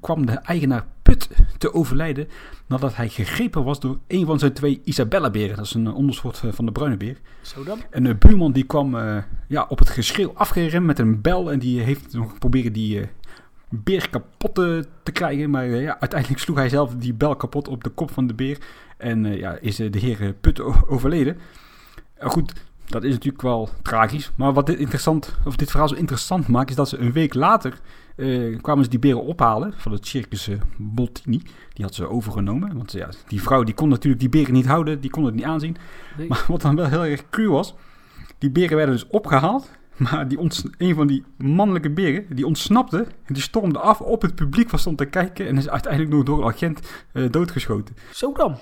[0.00, 1.28] kwam de eigenaar Put
[1.58, 2.28] te overlijden.
[2.66, 5.56] Nadat hij gegrepen was door een van zijn twee Isabella-beren.
[5.56, 7.16] Dat is een ondersoort eh, van de bruine beer.
[7.40, 7.78] Zo dan?
[7.90, 9.16] En de buurman die kwam eh,
[9.48, 11.52] ja, op het geschreeuw afgeremd met een bel.
[11.52, 13.06] En die heeft nog proberen die eh,
[13.68, 15.50] beer kapot te, te krijgen.
[15.50, 18.58] Maar ja, uiteindelijk sloeg hij zelf die bel kapot op de kop van de beer.
[18.96, 21.38] En ja, is de heer Put overleden.
[22.18, 22.52] Goed,
[22.86, 24.32] dat is natuurlijk wel tragisch.
[24.34, 27.34] Maar wat dit, interessant, of dit verhaal zo interessant maakt, is dat ze een week
[27.34, 27.80] later
[28.16, 31.42] eh, kwamen ze die beren ophalen van het circus eh, Bottini.
[31.72, 32.76] Die had ze overgenomen.
[32.76, 35.44] Want ja, die vrouw die kon natuurlijk die beren niet houden, die kon het niet
[35.44, 35.76] aanzien.
[36.16, 36.28] Nee.
[36.28, 37.74] Maar wat dan wel heel erg cru was,
[38.38, 39.70] die beren werden dus opgehaald.
[39.96, 40.38] Maar die
[40.78, 43.06] een van die mannelijke beren, die ontsnapte.
[43.24, 45.46] En die stormde af op het publiek wat stond te kijken.
[45.46, 46.80] En is uiteindelijk nog door een agent
[47.12, 47.96] eh, doodgeschoten.
[48.12, 48.58] Zo dan?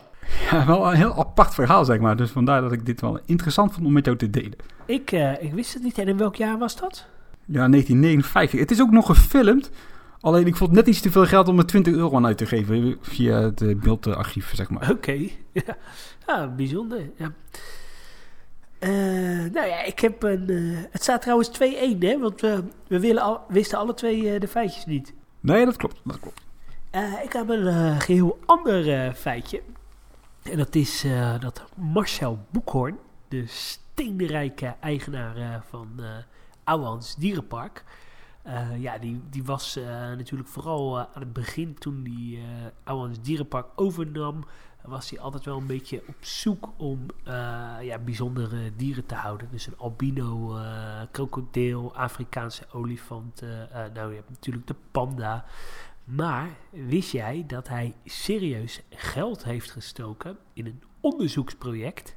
[0.51, 2.17] Ja, wel een heel apart verhaal, zeg maar.
[2.17, 4.57] Dus vandaar dat ik dit wel interessant vond om met jou te delen.
[4.87, 5.99] Ik, eh, ik wist het niet.
[5.99, 7.07] En in welk jaar was dat?
[7.45, 8.61] Ja, 1959.
[8.61, 9.71] Het is ook nog gefilmd.
[10.21, 12.47] Alleen ik vond net iets te veel geld om er 20 euro aan uit te
[12.47, 12.97] geven.
[13.01, 14.91] Via het eh, beeldarchief, zeg maar.
[14.91, 15.13] Oké,
[15.53, 15.77] ja.
[16.27, 17.11] ja, bijzonder.
[17.17, 17.33] Ja.
[18.79, 18.91] Eh,
[19.53, 20.49] nou ja, ik heb een.
[20.91, 22.19] het staat trouwens 2-1, hè?
[22.19, 25.13] Want we, we willen al, wisten alle twee de feitjes niet.
[25.41, 26.01] Nee, dat klopt.
[26.05, 26.43] Dat klopt.
[27.25, 29.63] Ik heb een eh, geheel ander feitje.
[30.44, 36.16] En dat is eh, dat Marcel Boekhoorn, de steenrijke eigenaar eh, van eh
[36.64, 37.85] Ouwehans Dierenpark.
[38.78, 39.78] ja, die, die was
[40.16, 42.42] natuurlijk vooral aan het begin toen die
[42.85, 44.44] Ouwehans Dierenpark overnam.
[44.83, 47.07] Was hij altijd wel een beetje op zoek om
[47.80, 49.48] ja, bijzondere dieren te houden.
[49.50, 50.59] Dus een albino
[51.11, 53.42] krokodil, Afrikaanse olifant.
[53.94, 55.44] nou, je hebt natuurlijk de panda.
[56.05, 62.17] Maar wist jij dat hij serieus geld heeft gestoken in een onderzoeksproject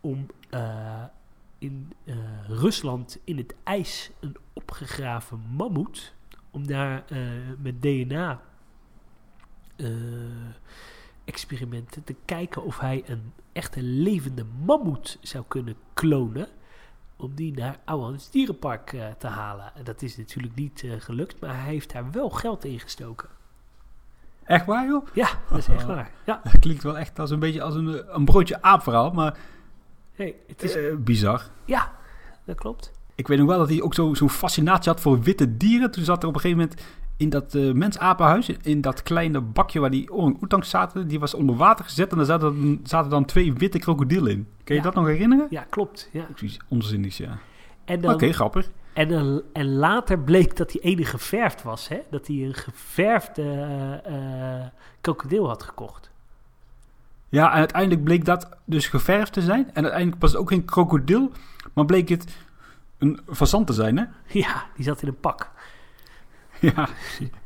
[0.00, 1.04] om eh,
[1.58, 6.14] in eh, Rusland in het ijs een opgegraven mammoet,
[6.50, 7.20] om daar eh,
[7.58, 8.42] met DNA
[11.24, 16.48] experimenten te kijken of hij een echte levende mammoet zou kunnen klonen
[17.18, 19.72] om die naar Ouwans Dierenpark eh, te halen.
[19.74, 23.28] En dat is natuurlijk niet eh, gelukt, maar hij heeft daar wel geld in gestoken.
[24.44, 25.06] Echt waar, joh?
[25.14, 26.10] Ja, dat is echt waar.
[26.26, 29.38] Ja, Dat klinkt wel echt als een beetje als een, een broodje aapverhaal, maar
[30.12, 31.42] hey, het is, eh, bizar.
[31.64, 31.92] ja,
[32.44, 32.92] dat klopt.
[33.14, 35.90] Ik weet nog wel dat hij ook zo- zo'n fascinatie had voor witte dieren.
[35.90, 36.82] Toen zat er op een gegeven moment
[37.18, 41.56] in dat uh, mensapenhuis, in dat kleine bakje waar die orang-oetangs zaten, die was onder
[41.56, 44.46] water gezet en daar zaten, zaten dan twee witte krokodillen in.
[44.64, 44.86] Kun je Ja.
[44.86, 45.46] dat nog herinneren?
[45.50, 46.08] Ja, klopt.
[46.12, 46.26] Ja.
[46.30, 47.38] Ook zoiets onzinnigs, ja.
[47.84, 48.70] En, Oké, grappig.
[48.92, 51.88] en, dan- en later bleek dat die ene geverfd was.
[51.88, 51.98] Hè?
[52.10, 54.66] Dat hij een geverfde eh, eh,
[55.00, 56.10] krokodil had gekocht.
[57.28, 59.66] Ja, en uiteindelijk bleek dat dus geverfd te zijn.
[59.72, 61.30] En uiteindelijk was het ook geen krokodil,
[61.72, 62.36] maar bleek het
[62.98, 64.04] een fazant te zijn, hè?
[64.26, 65.50] Ja, die zat in een pak.
[66.74, 66.88] Ja,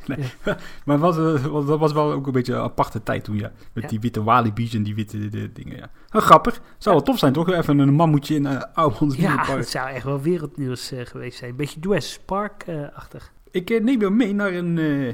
[0.06, 0.18] nee.
[0.84, 3.52] maar was, eh, was- dat was wel ook een beetje een aparte tijd toen, ja.
[3.72, 3.88] Met Ja.
[3.90, 5.90] die witte walibi's en die witte de, dingen, ja.
[6.10, 6.60] Nou, grappig.
[6.78, 7.50] Zou wel tof zijn, toch?
[7.52, 11.56] Even een mammoetje in uh, Oudmans Ja, dat zou echt wel wereldnieuws eh, geweest zijn.
[11.56, 13.32] Beetje Jurassic Park-achtig.
[13.50, 15.06] Ik eh, neem je mee naar een, eh,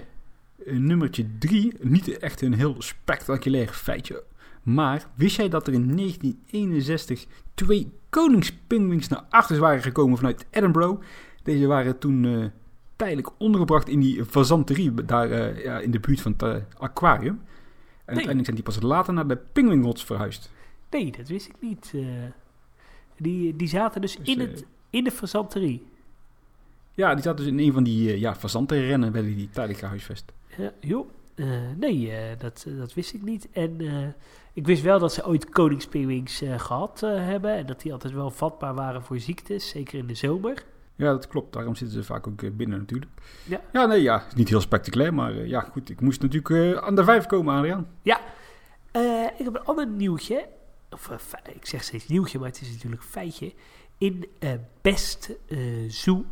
[0.74, 1.74] een nummertje 3.
[1.80, 4.22] Niet echt een heel spectaculair feitje.
[4.62, 11.00] Maar wist jij dat er in 1961 twee koningspingwings naar achters waren gekomen vanuit Edinburgh?
[11.42, 12.44] Deze waren toen eh,
[12.98, 17.34] tijdelijk ondergebracht in die fazanterie daar eh, ja, in de buurt van het eh, aquarium.
[17.34, 20.50] En uiteindelijk zijn die pas later naar de Penguin verhuisd.
[20.90, 21.92] nee, dat wist ik niet.
[21.94, 22.02] eh.
[23.16, 25.86] die, die zaten dus, Dus, in, het, in de fazanterie.
[26.94, 30.32] Ja, die zaten dus in een van die ja, fazantenrennen, werden die tijdelijk gehuisvest.
[30.56, 31.08] Ja, joh.
[31.76, 33.48] Nee, dat, dat wist ik niet.
[33.52, 33.80] En
[34.58, 37.54] ik wist wel dat ze ooit koningspingwings eh, gehad eh, hebben.
[37.54, 40.64] En dat die altijd wel vatbaar waren voor ziektes, zeker in de zomer.
[40.98, 41.52] Ja, dat klopt.
[41.52, 43.10] Daarom zitten ze vaak ook eh, binnen natuurlijk.
[43.44, 43.60] Ja.
[43.72, 44.24] ja, nee, ja.
[44.26, 45.90] is Niet heel spectaculair, maar eh, ja, goed.
[45.90, 47.86] Ik moest natuurlijk eh, aan de vijf komen, Adriaan.
[48.90, 50.48] Eh, ik heb een ander nieuwtje.
[50.90, 51.10] Of
[51.54, 53.52] ik zeg steeds nieuwtje, maar het is natuurlijk een feitje.
[53.98, 54.26] In
[54.80, 55.30] Best
[55.88, 56.24] Zoo.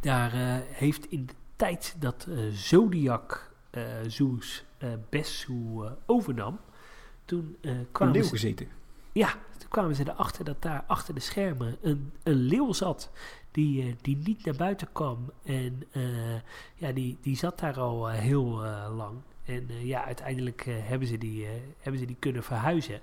[0.00, 0.32] Daar
[0.66, 3.50] heeft in de tijd dat Zodiac
[4.06, 4.64] Zoos
[5.10, 6.58] Best Zoo overnam.
[7.24, 8.68] Toen eh, Een leeuw ze, gezeten.
[9.14, 13.10] Ja, toen kwamen ze erachter dat daar achter de schermen een, een leeuw zat.
[13.50, 15.32] Die, eh, die niet naar buiten kwam.
[15.44, 16.34] En eh,
[16.74, 18.62] ja, die, die zat daar al eh, heel
[18.96, 19.16] lang.
[19.44, 21.46] En ja, uiteindelijk hebben, ze die,
[21.78, 23.00] hebben ze die kunnen verhuizen.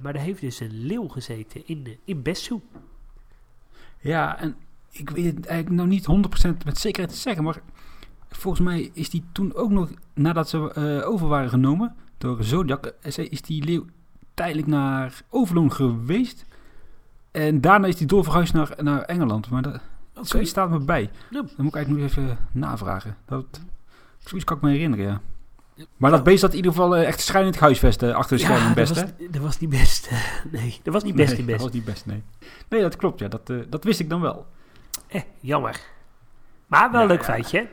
[0.00, 2.22] Maar er heeft dus een leeuw gezeten in, in.
[4.00, 4.56] Ja, en
[4.90, 6.06] ik weet het eigenlijk nou niet
[6.62, 7.62] 100% met zekerheid te zeggen, maar
[8.28, 13.42] volgens mij is die toen ook nog, nadat ze over waren genomen door Zodiac, is
[13.42, 13.84] die leeuw
[14.34, 16.44] tijdelijk naar Overloon geweest.
[17.30, 19.50] En daarna is die doorverhuisd naar, naar Engeland.
[19.50, 19.80] Maar dat,
[20.14, 20.26] Oké.
[20.26, 21.02] zoiets staat me bij.
[21.02, 21.10] Ja.
[21.30, 23.16] Dan moet ik eigenlijk nog even navragen.
[23.26, 23.60] Dat,
[24.18, 25.20] zoiets kan ik me herinneren, ja.
[25.96, 28.68] Maar dat beest had in ieder geval eh, echt schijnend huisvest eh, achter de schermen
[28.68, 29.12] Ja, best, dat hè?
[29.18, 30.10] was, dat was niet best.
[30.52, 32.22] nee, dat was niet best nee, dat was niet best, nee.
[32.68, 33.28] Nee, dat klopt, ja.
[33.28, 34.46] Dat, eh, dat wist ik dan wel.
[35.06, 35.80] Eh, jammer.
[36.66, 37.58] Maar wel een Ja, leuk feitje.
[37.58, 37.66] hè?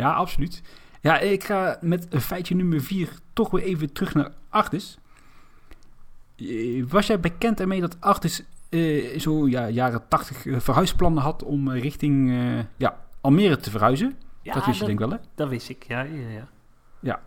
[0.00, 0.62] Ja, absoluut.
[1.00, 4.98] Ja, ik ga met feitje nummer 4 toch weer even terug naar Artis.
[6.40, 11.42] Eh, Was jij bekend ermee dat Artis eh, zo ja, jaren 80 eh, verhuisplannen had
[11.42, 12.32] om richting
[12.76, 14.16] ja, Almere te verhuizen?
[14.42, 15.24] Ja, dat wist je denk ik wel, hè?
[15.34, 15.84] dat wist ik.
[15.88, 16.48] Ja, ja,
[17.00, 17.20] ja.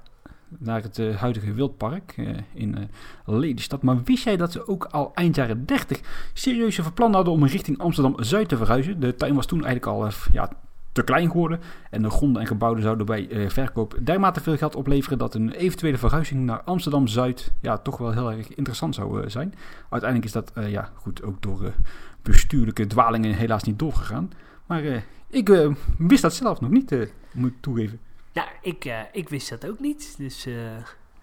[0.59, 2.15] Naar het huidige Wildpark
[2.53, 2.83] in eh
[3.25, 3.81] Lelystad.
[3.81, 5.99] Maar wist jij dat ze ook al eind jaren 30
[6.33, 8.99] serieuze verplannen hadden om richting Amsterdam-Zuid te verhuizen?
[8.99, 10.49] De tuin was toen eigenlijk al ja,
[10.93, 11.59] te klein geworden.
[11.89, 15.51] En de gronden en gebouwen zouden bij eh, verkoop dermate veel geld opleveren dat een
[15.51, 19.53] eventuele verhuizing naar Amsterdam-Zuid ja, toch wel heel erg interessant zou eh, zijn.
[19.89, 21.73] Uiteindelijk is dat eh, ja, goed, ook door
[22.21, 24.31] bestuurlijke dwalingen helaas niet doorgegaan.
[24.65, 26.95] Maar ik wist dat zelf nog niet,
[27.31, 27.99] moet ik toegeven.
[28.33, 30.15] Nou, ik, ik wist dat ook niet.
[30.17, 30.47] Dus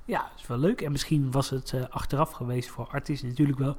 [0.04, 0.80] ja, is wel leuk.
[0.80, 3.76] En misschien was het achteraf geweest voor artiesten natuurlijk wel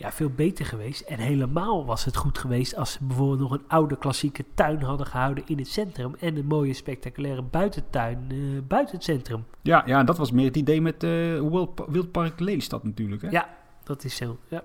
[0.00, 1.00] ja, veel beter geweest.
[1.00, 5.06] En helemaal was het goed geweest als ze bijvoorbeeld nog een oude klassieke tuin hadden
[5.06, 6.14] gehouden in het centrum.
[6.20, 8.36] En een mooie spectaculaire buitentuin eh,
[8.68, 9.44] buiten het centrum.
[9.62, 11.10] Ja, ja, dat was meer het idee met eh
[11.50, 13.22] Wild- Wildpark Lelystad natuurlijk.
[13.22, 13.28] Hè?
[13.28, 13.48] Ja.
[13.82, 14.64] Dat is zo, ja.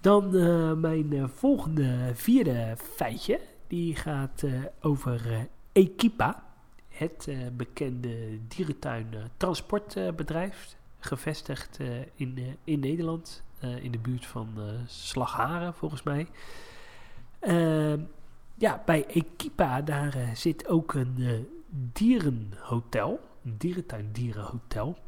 [0.00, 3.40] Dan eh, mijn volgende vierde feitje.
[3.66, 4.44] Die gaat
[4.80, 6.42] over Equipa.
[6.88, 9.06] Het bekende dierentuin
[9.36, 10.76] transportbedrijf.
[11.00, 11.78] gevestigd
[12.14, 13.42] in, in Nederland.
[13.60, 16.26] Eh, in de buurt van eh, Slagharen volgens mij.
[17.38, 18.00] Ehm,
[18.54, 21.46] ja, bij Equipa daar eh, zit ook een
[21.92, 23.20] dierenhotel.
[23.44, 24.98] Een dierentuin dierenhotel.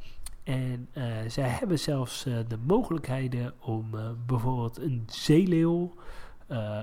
[0.42, 0.88] En
[1.26, 3.90] zij hebben zelfs de mogelijkheden om
[4.26, 5.94] bijvoorbeeld een zeeleeuw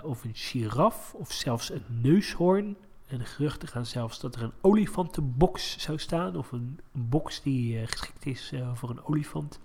[0.04, 2.78] of een giraf of zelfs een neushoorn.
[3.08, 7.42] En de geruchten gaan zelfs dat er een olifantenbox zou staan of een, een box
[7.42, 9.60] die geschikt is voor een olifant.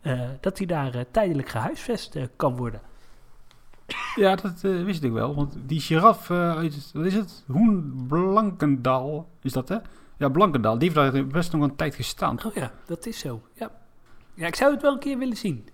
[0.00, 2.80] Eh, dat die daar eh, tijdelijk gehuisvest eh, kan worden.
[4.14, 5.34] Ja, dat wist ik wel.
[5.34, 7.44] Want die giraf uit, wat is het?
[7.46, 9.76] Hoen Blankendaal is dat, hè?
[10.16, 10.78] Ja, Blankendaal.
[10.78, 12.44] Die heeft daar best nog een tijd gestaan.
[12.44, 13.42] Oh ja, dat is zo.
[13.54, 13.70] Ja.
[14.34, 15.68] ja, ik zou het wel een keer willen zien.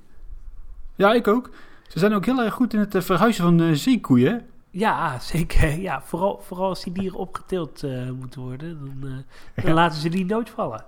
[0.95, 1.51] Ja, ik ook.
[1.89, 4.47] Ze zijn ook heel erg goed in het verhuizen van zeekoeien.
[4.71, 5.81] Ja, zeker.
[5.81, 9.25] Ja, vooral, vooral als die dieren opgeteeld eh, moeten worden, dan, dan
[9.65, 9.73] Ja.
[9.73, 10.85] laten ze die nooit vallen.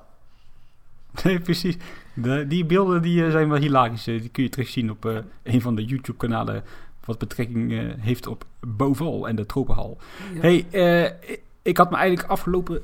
[1.24, 1.76] Nee, precies.
[2.14, 4.06] De, die beelden die, eh, zijn wel hilarisch.
[4.06, 6.62] eh, die kun je terugzien op eh, een van de YouTube-kanalen...
[7.04, 9.98] wat betrekking heeft op Boval en de Tropenhal.
[10.34, 10.40] Ja.
[10.40, 10.66] hey,
[11.62, 12.82] ik- had me eigenlijk afgelopen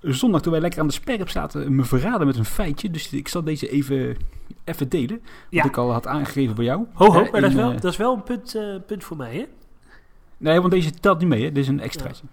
[0.00, 0.40] zondag...
[0.42, 1.74] toen wij lekker aan de sperp zaten...
[1.74, 2.90] me verraden met een feitje.
[2.90, 4.16] Dus ik zal deze even,
[4.64, 5.20] even delen.
[5.22, 5.64] Wat Ja.
[5.64, 6.84] ik al had aangegeven bij jou.
[6.92, 8.56] Ho, ho, dat is, wel, dat is wel een punt,
[8.86, 9.44] punt voor mij, hè?
[10.36, 11.48] Nee, want deze telt niet mee, hè?
[11.52, 12.24] Dit is een extraatje.
[12.24, 12.30] Ja,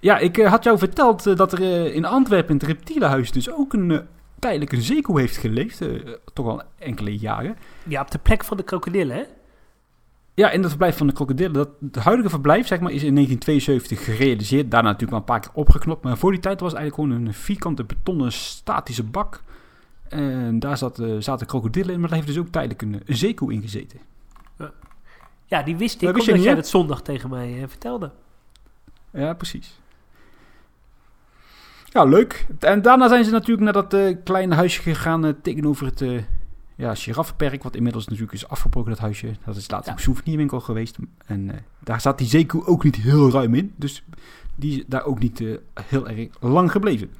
[0.00, 3.50] ik eh, had jou verteld eh, dat er eh, in Antwerpen in het reptielenhuis dus
[3.50, 4.06] ook een
[4.38, 5.82] tijdelijk een zeekoe heeft geleefd.
[6.32, 7.56] toch al enkele jaren.
[7.84, 9.24] Ja, op de plek van de krokodillen, hè?
[10.34, 11.52] Ja, in het verblijf van de krokodillen.
[11.52, 14.70] Dat, het huidige verblijf zeg maar, is in 1972 gerealiseerd.
[14.70, 16.04] Daarna natuurlijk wel een paar keer opgeknopt.
[16.04, 19.42] Maar voor die tijd was het eigenlijk gewoon een vierkante betonnen statische bak.
[20.08, 23.52] En daar zat, zaten krokodillen in, maar daar heeft dus ook tijdelijk een, een zeekoe
[23.52, 24.00] in gezeten.
[25.46, 28.10] Ja, die wist ik, Dat omdat jij dat zondag tegen mij vertelde.
[29.12, 29.78] Ja, precies.
[31.90, 32.46] Ja, leuk.
[32.58, 36.04] En daarna zijn ze natuurlijk naar dat eh, kleine huisje gegaan eh, tegenover het
[36.76, 39.32] ja, giraffenperk, wat inmiddels natuurlijk is afgebroken, dat huisje.
[39.44, 39.92] Dat is later Ja.
[39.92, 40.96] een souvenirwinkel geweest.
[41.26, 43.72] En daar zat die zeekoe ook niet heel ruim in.
[43.76, 44.04] Dus
[44.54, 45.42] die is daar ook niet
[45.88, 47.10] heel erg lang gebleven.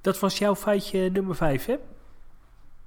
[0.00, 1.74] Dat was jouw feitje nummer 5, hè?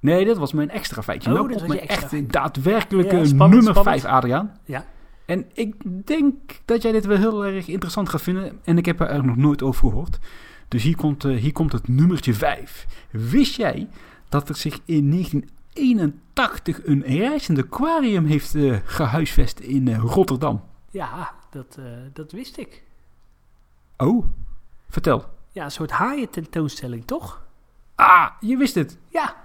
[0.00, 1.30] Nee, dat was mijn extra feitje.
[1.30, 4.00] Oh, nou, dat was mijn extra echt daadwerkelijke Ja, spannend, nummer spannend.
[4.00, 4.58] 5, Adriaan.
[4.64, 4.84] Ja.
[5.26, 5.74] En ik
[6.06, 8.60] denk dat jij dit wel heel erg interessant gaat vinden.
[8.64, 10.18] En ik heb er nog nooit over gehoord.
[10.68, 12.86] Dus hier komt, eh, hier komt het nummertje 5.
[13.10, 13.88] Wist jij
[14.28, 20.64] dat er zich in 1981 een reizend aquarium heeft eh, gehuisvest in eh, Rotterdam?
[20.90, 21.78] Ja, dat,
[22.12, 22.82] dat wist ik.
[23.96, 24.26] Oh,
[24.88, 25.24] vertel.
[25.52, 27.46] Ja, een soort haaien tentoonstelling, toch?
[27.94, 28.98] Ah, je wist het.
[29.08, 29.36] Ja.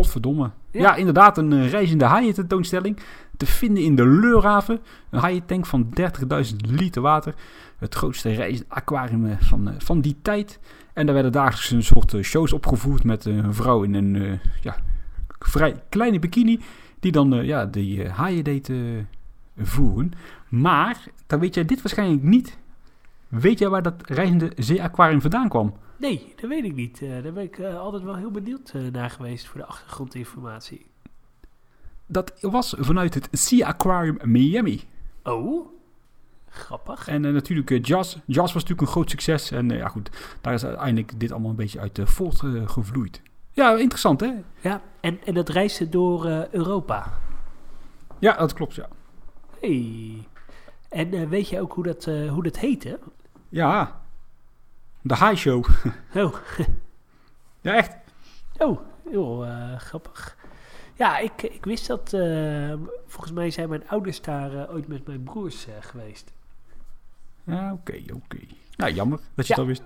[0.00, 0.50] Potverdomme.
[0.70, 0.94] Ja, Ja.
[0.94, 2.98] inderdaad, een eh, reizende haaiententoonstelling.
[3.36, 4.80] Te vinden in de Leurhaven.
[5.10, 7.34] Een haaientank van 30.000 liter water.
[7.78, 10.60] Het grootste reizende aquarium eh, van, eh, van die tijd.
[10.92, 14.76] En daar werden dagelijks een soort shows opgevoerd met een vrouw in een ja,
[15.38, 16.60] vrij kleine bikini.
[17.00, 18.70] Die dan ja, die haaien deed
[19.58, 20.12] voeren.
[20.48, 22.58] Maar, dan weet jij dit waarschijnlijk niet.
[23.28, 25.74] Weet jij waar dat reizende zeeaquarium vandaan kwam?
[25.96, 27.02] Nee, dat weet ik niet.
[27.02, 30.86] Eh, daar ben ik eh, altijd wel heel benieuwd eh, naar geweest voor de achtergrondinformatie.
[32.06, 34.82] Dat was vanuit het Sea Aquarium Miami.
[35.22, 35.66] Oh,
[36.48, 37.08] grappig.
[37.08, 38.16] En natuurlijk Jazz.
[38.26, 39.50] Jazz was natuurlijk een groot succes.
[39.50, 43.22] En ja goed, daar is uiteindelijk dit allemaal een beetje uit voortgevloeid.
[43.52, 44.32] ja, interessant hè?
[44.60, 47.18] Ja, en, en dat reisde door Europa.
[48.18, 48.88] Ja, dat klopt ja.
[49.60, 50.26] Hey.
[50.88, 52.98] En weet je ook hoe dat, hoe dat heette?
[53.48, 54.05] Ja,
[55.08, 55.66] de High Show.
[56.14, 56.34] Oh,
[57.60, 57.96] ja, echt.
[58.58, 58.80] oh
[59.10, 60.36] heel eh, grappig.
[60.94, 62.12] Ja, ik, ik wist dat.
[62.12, 62.74] eh,
[63.06, 66.32] volgens mij zijn mijn ouders daar eh, ooit met mijn broers geweest.
[67.44, 68.38] Ja, oké, oké.
[68.76, 69.60] Nou, jammer dat je Ja.
[69.60, 69.82] al wist.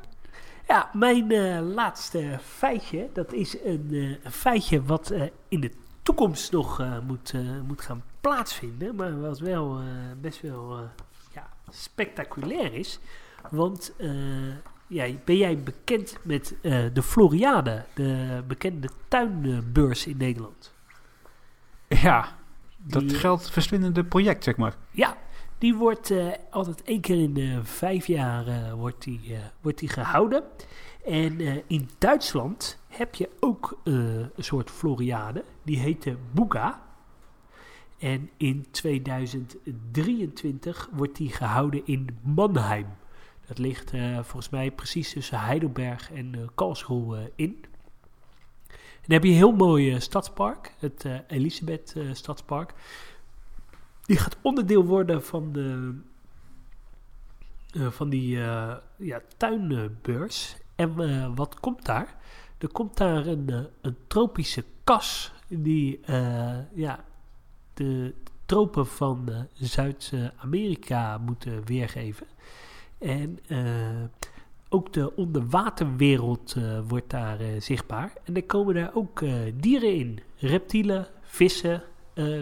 [0.69, 5.13] Ja, mijn laatste feitje, dat is een, een feitje wat
[5.49, 7.33] in de toekomst nog moet,
[7.67, 9.81] moet gaan plaatsvinden, maar wat wel
[10.21, 10.79] best wel
[11.33, 12.99] ja, spectaculair is.
[13.51, 13.93] Want
[14.91, 20.75] ja, ben jij bekend met eh, de Floriade, de bekende tuinbeurs in Nederland?
[21.89, 22.37] Ja,
[22.77, 24.77] dat Die- geldverslindende project, zeg maar.
[24.91, 25.17] Ja,
[25.59, 29.89] die wordt eh, altijd één keer in de vijf jaar eh, wordt die, wordt die
[29.89, 30.43] gehouden.
[31.05, 35.45] En in Duitsland heb je ook een soort Floriade.
[35.63, 36.83] Die heet de Buga.
[37.99, 42.87] En in 2023 wordt die gehouden in Mannheim.
[43.51, 47.65] Dat ligt eh, volgens mij precies tussen Heidelberg en eh, Karlsruhe eh, in.
[48.69, 52.75] En dan heb je een heel mooi stadspark, het Elisabeth Stadspark.
[54.03, 55.95] Die gaat onderdeel worden van, de,
[57.91, 58.37] van die
[58.97, 60.57] ja, tuinbeurs.
[60.75, 62.17] En wat komt daar?
[62.59, 66.01] Er komt daar een, een tropische kas die
[66.75, 67.05] ja,
[67.75, 68.15] de
[68.47, 72.27] tropen van Zuid-Amerika moet weergeven.
[73.01, 74.05] En eh,
[74.69, 78.13] ook de onderwaterwereld eh, wordt daar eh, zichtbaar.
[78.25, 79.23] En er komen daar ook
[79.55, 80.21] dieren in.
[80.37, 81.83] Reptielen, vissen.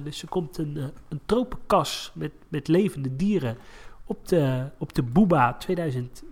[0.02, 0.76] Dus er komt een,
[1.08, 3.56] een tropenkas met, met levende dieren
[4.04, 6.24] op de, op de Buba 2000,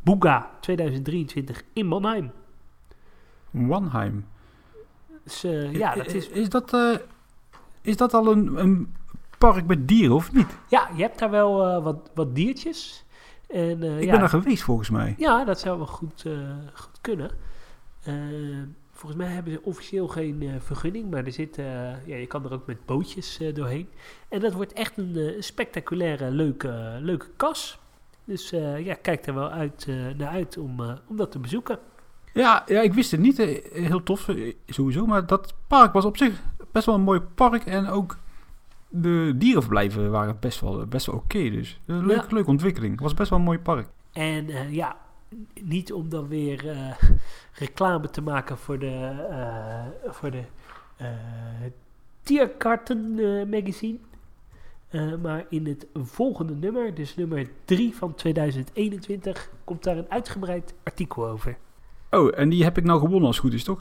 [0.00, 2.30] Buga 2023 in Mannheim.
[3.50, 4.26] Wanheim.
[5.24, 5.40] Dus
[5.72, 6.76] ja, dat is, Is dat,
[7.80, 8.94] is dat al een, een
[9.38, 10.58] park met dieren, of niet?
[10.68, 13.04] ja, je hebt daar wel wat, wat diertjes.
[13.52, 15.14] En, eh, Ik ja, ben daar geweest, volgens mij.
[15.18, 16.32] Ja, dat zou wel goed, eh,
[16.72, 17.30] goed kunnen.
[18.04, 18.14] Eh,
[18.94, 21.56] Volgens mij hebben ze officieel geen vergunning, maar er zit,
[22.06, 23.88] ja, je kan er ook met bootjes doorheen.
[24.28, 27.78] En dat wordt echt een spectaculaire, leuke, leuke kas.
[28.24, 29.86] Dus ja, kijk er wel uit,
[30.16, 31.78] naar uit om, om dat te bezoeken.
[32.32, 33.36] Ja, ja, ik wist het niet.
[33.72, 34.28] Heel tof
[34.66, 35.06] sowieso.
[35.06, 36.40] Maar dat park was op zich
[36.72, 37.64] best wel een mooi park.
[37.64, 38.16] En ook
[38.92, 41.50] de dierenverblijven waren best wel, best wel oké.
[41.50, 42.34] dus een leuke, Ja.
[42.34, 42.92] leuke ontwikkeling.
[42.92, 43.88] Het was best wel een mooi park.
[44.12, 44.96] En eh, ja,
[45.62, 46.92] niet om dan weer eh,
[47.52, 50.42] reclame te maken voor de, eh, voor de
[52.22, 53.14] Tierkarten
[53.50, 53.98] magazine.
[55.22, 61.26] Maar in het volgende nummer, dus nummer 3 van 2021, komt daar een uitgebreid artikel
[61.26, 61.56] over.
[62.10, 63.80] Oh, en die heb ik nou gewonnen als het goed is, toch?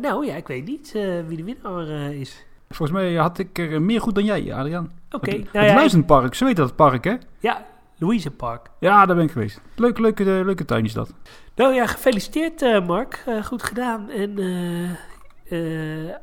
[0.00, 0.92] Nou ja, ik weet niet
[1.26, 2.44] wie de winnaar is.
[2.68, 4.92] Volgens mij had ik er meer goed dan jij, Adriaan.
[5.10, 7.14] Oké, het nou het ja, Luizenpark, zo heet dat het park, hè?
[7.38, 7.66] ja,
[7.98, 8.70] Louise Park.
[8.80, 9.60] Ja, daar ben ik geweest.
[9.76, 11.14] Leuke, leuke, eh, leuke tuin is dat.
[11.58, 13.22] Nou ja, gefeliciteerd eh, Mark.
[13.26, 14.10] Eh, goed gedaan.
[14.10, 14.36] En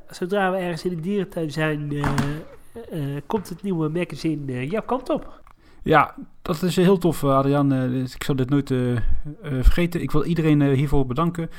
[0.09, 2.03] zodra we ergens in de dierentuin zijn,
[3.25, 5.41] komt het nieuwe magazine jouw kant op.
[5.83, 7.73] Ja, dat is heel tof, Adriaan.
[7.73, 8.73] Eh, dus ik zal dit nooit
[9.41, 10.01] vergeten.
[10.01, 11.49] Ik wil iedereen hiervoor bedanken.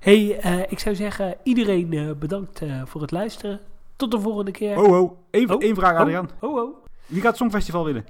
[0.00, 0.20] hey,
[0.68, 3.60] ik zou zeggen, iedereen bedankt voor het luisteren.
[3.98, 4.78] Tot de volgende keer.
[4.78, 5.18] Oh, oh.
[5.30, 6.30] Even Oh, één vraag, Adriaan.
[6.40, 6.76] Oh, oh.
[7.06, 8.04] Wie gaat het Songfestival winnen?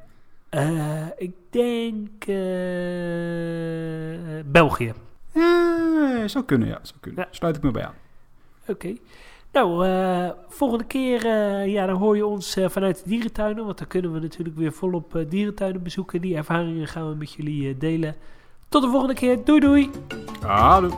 [0.48, 2.36] Eh, ik denk eh,
[4.44, 4.92] België.
[5.32, 5.42] Eh,
[6.26, 6.78] zou kunnen, ja.
[6.82, 7.24] Zou kunnen.
[7.24, 7.28] Ja.
[7.30, 7.94] Sluit ik me bij aan.
[8.66, 8.96] Oké.
[9.52, 9.86] Nou,
[10.48, 11.26] volgende keer
[11.66, 13.64] ja, dan hoor je ons vanuit de dierentuinen.
[13.64, 16.20] Want dan kunnen we natuurlijk weer volop dierentuinen bezoeken.
[16.20, 18.16] Die ervaringen gaan we met jullie delen.
[18.68, 19.44] Tot de volgende keer.
[19.44, 19.90] Doei doei.
[20.40, 20.90] Hallo.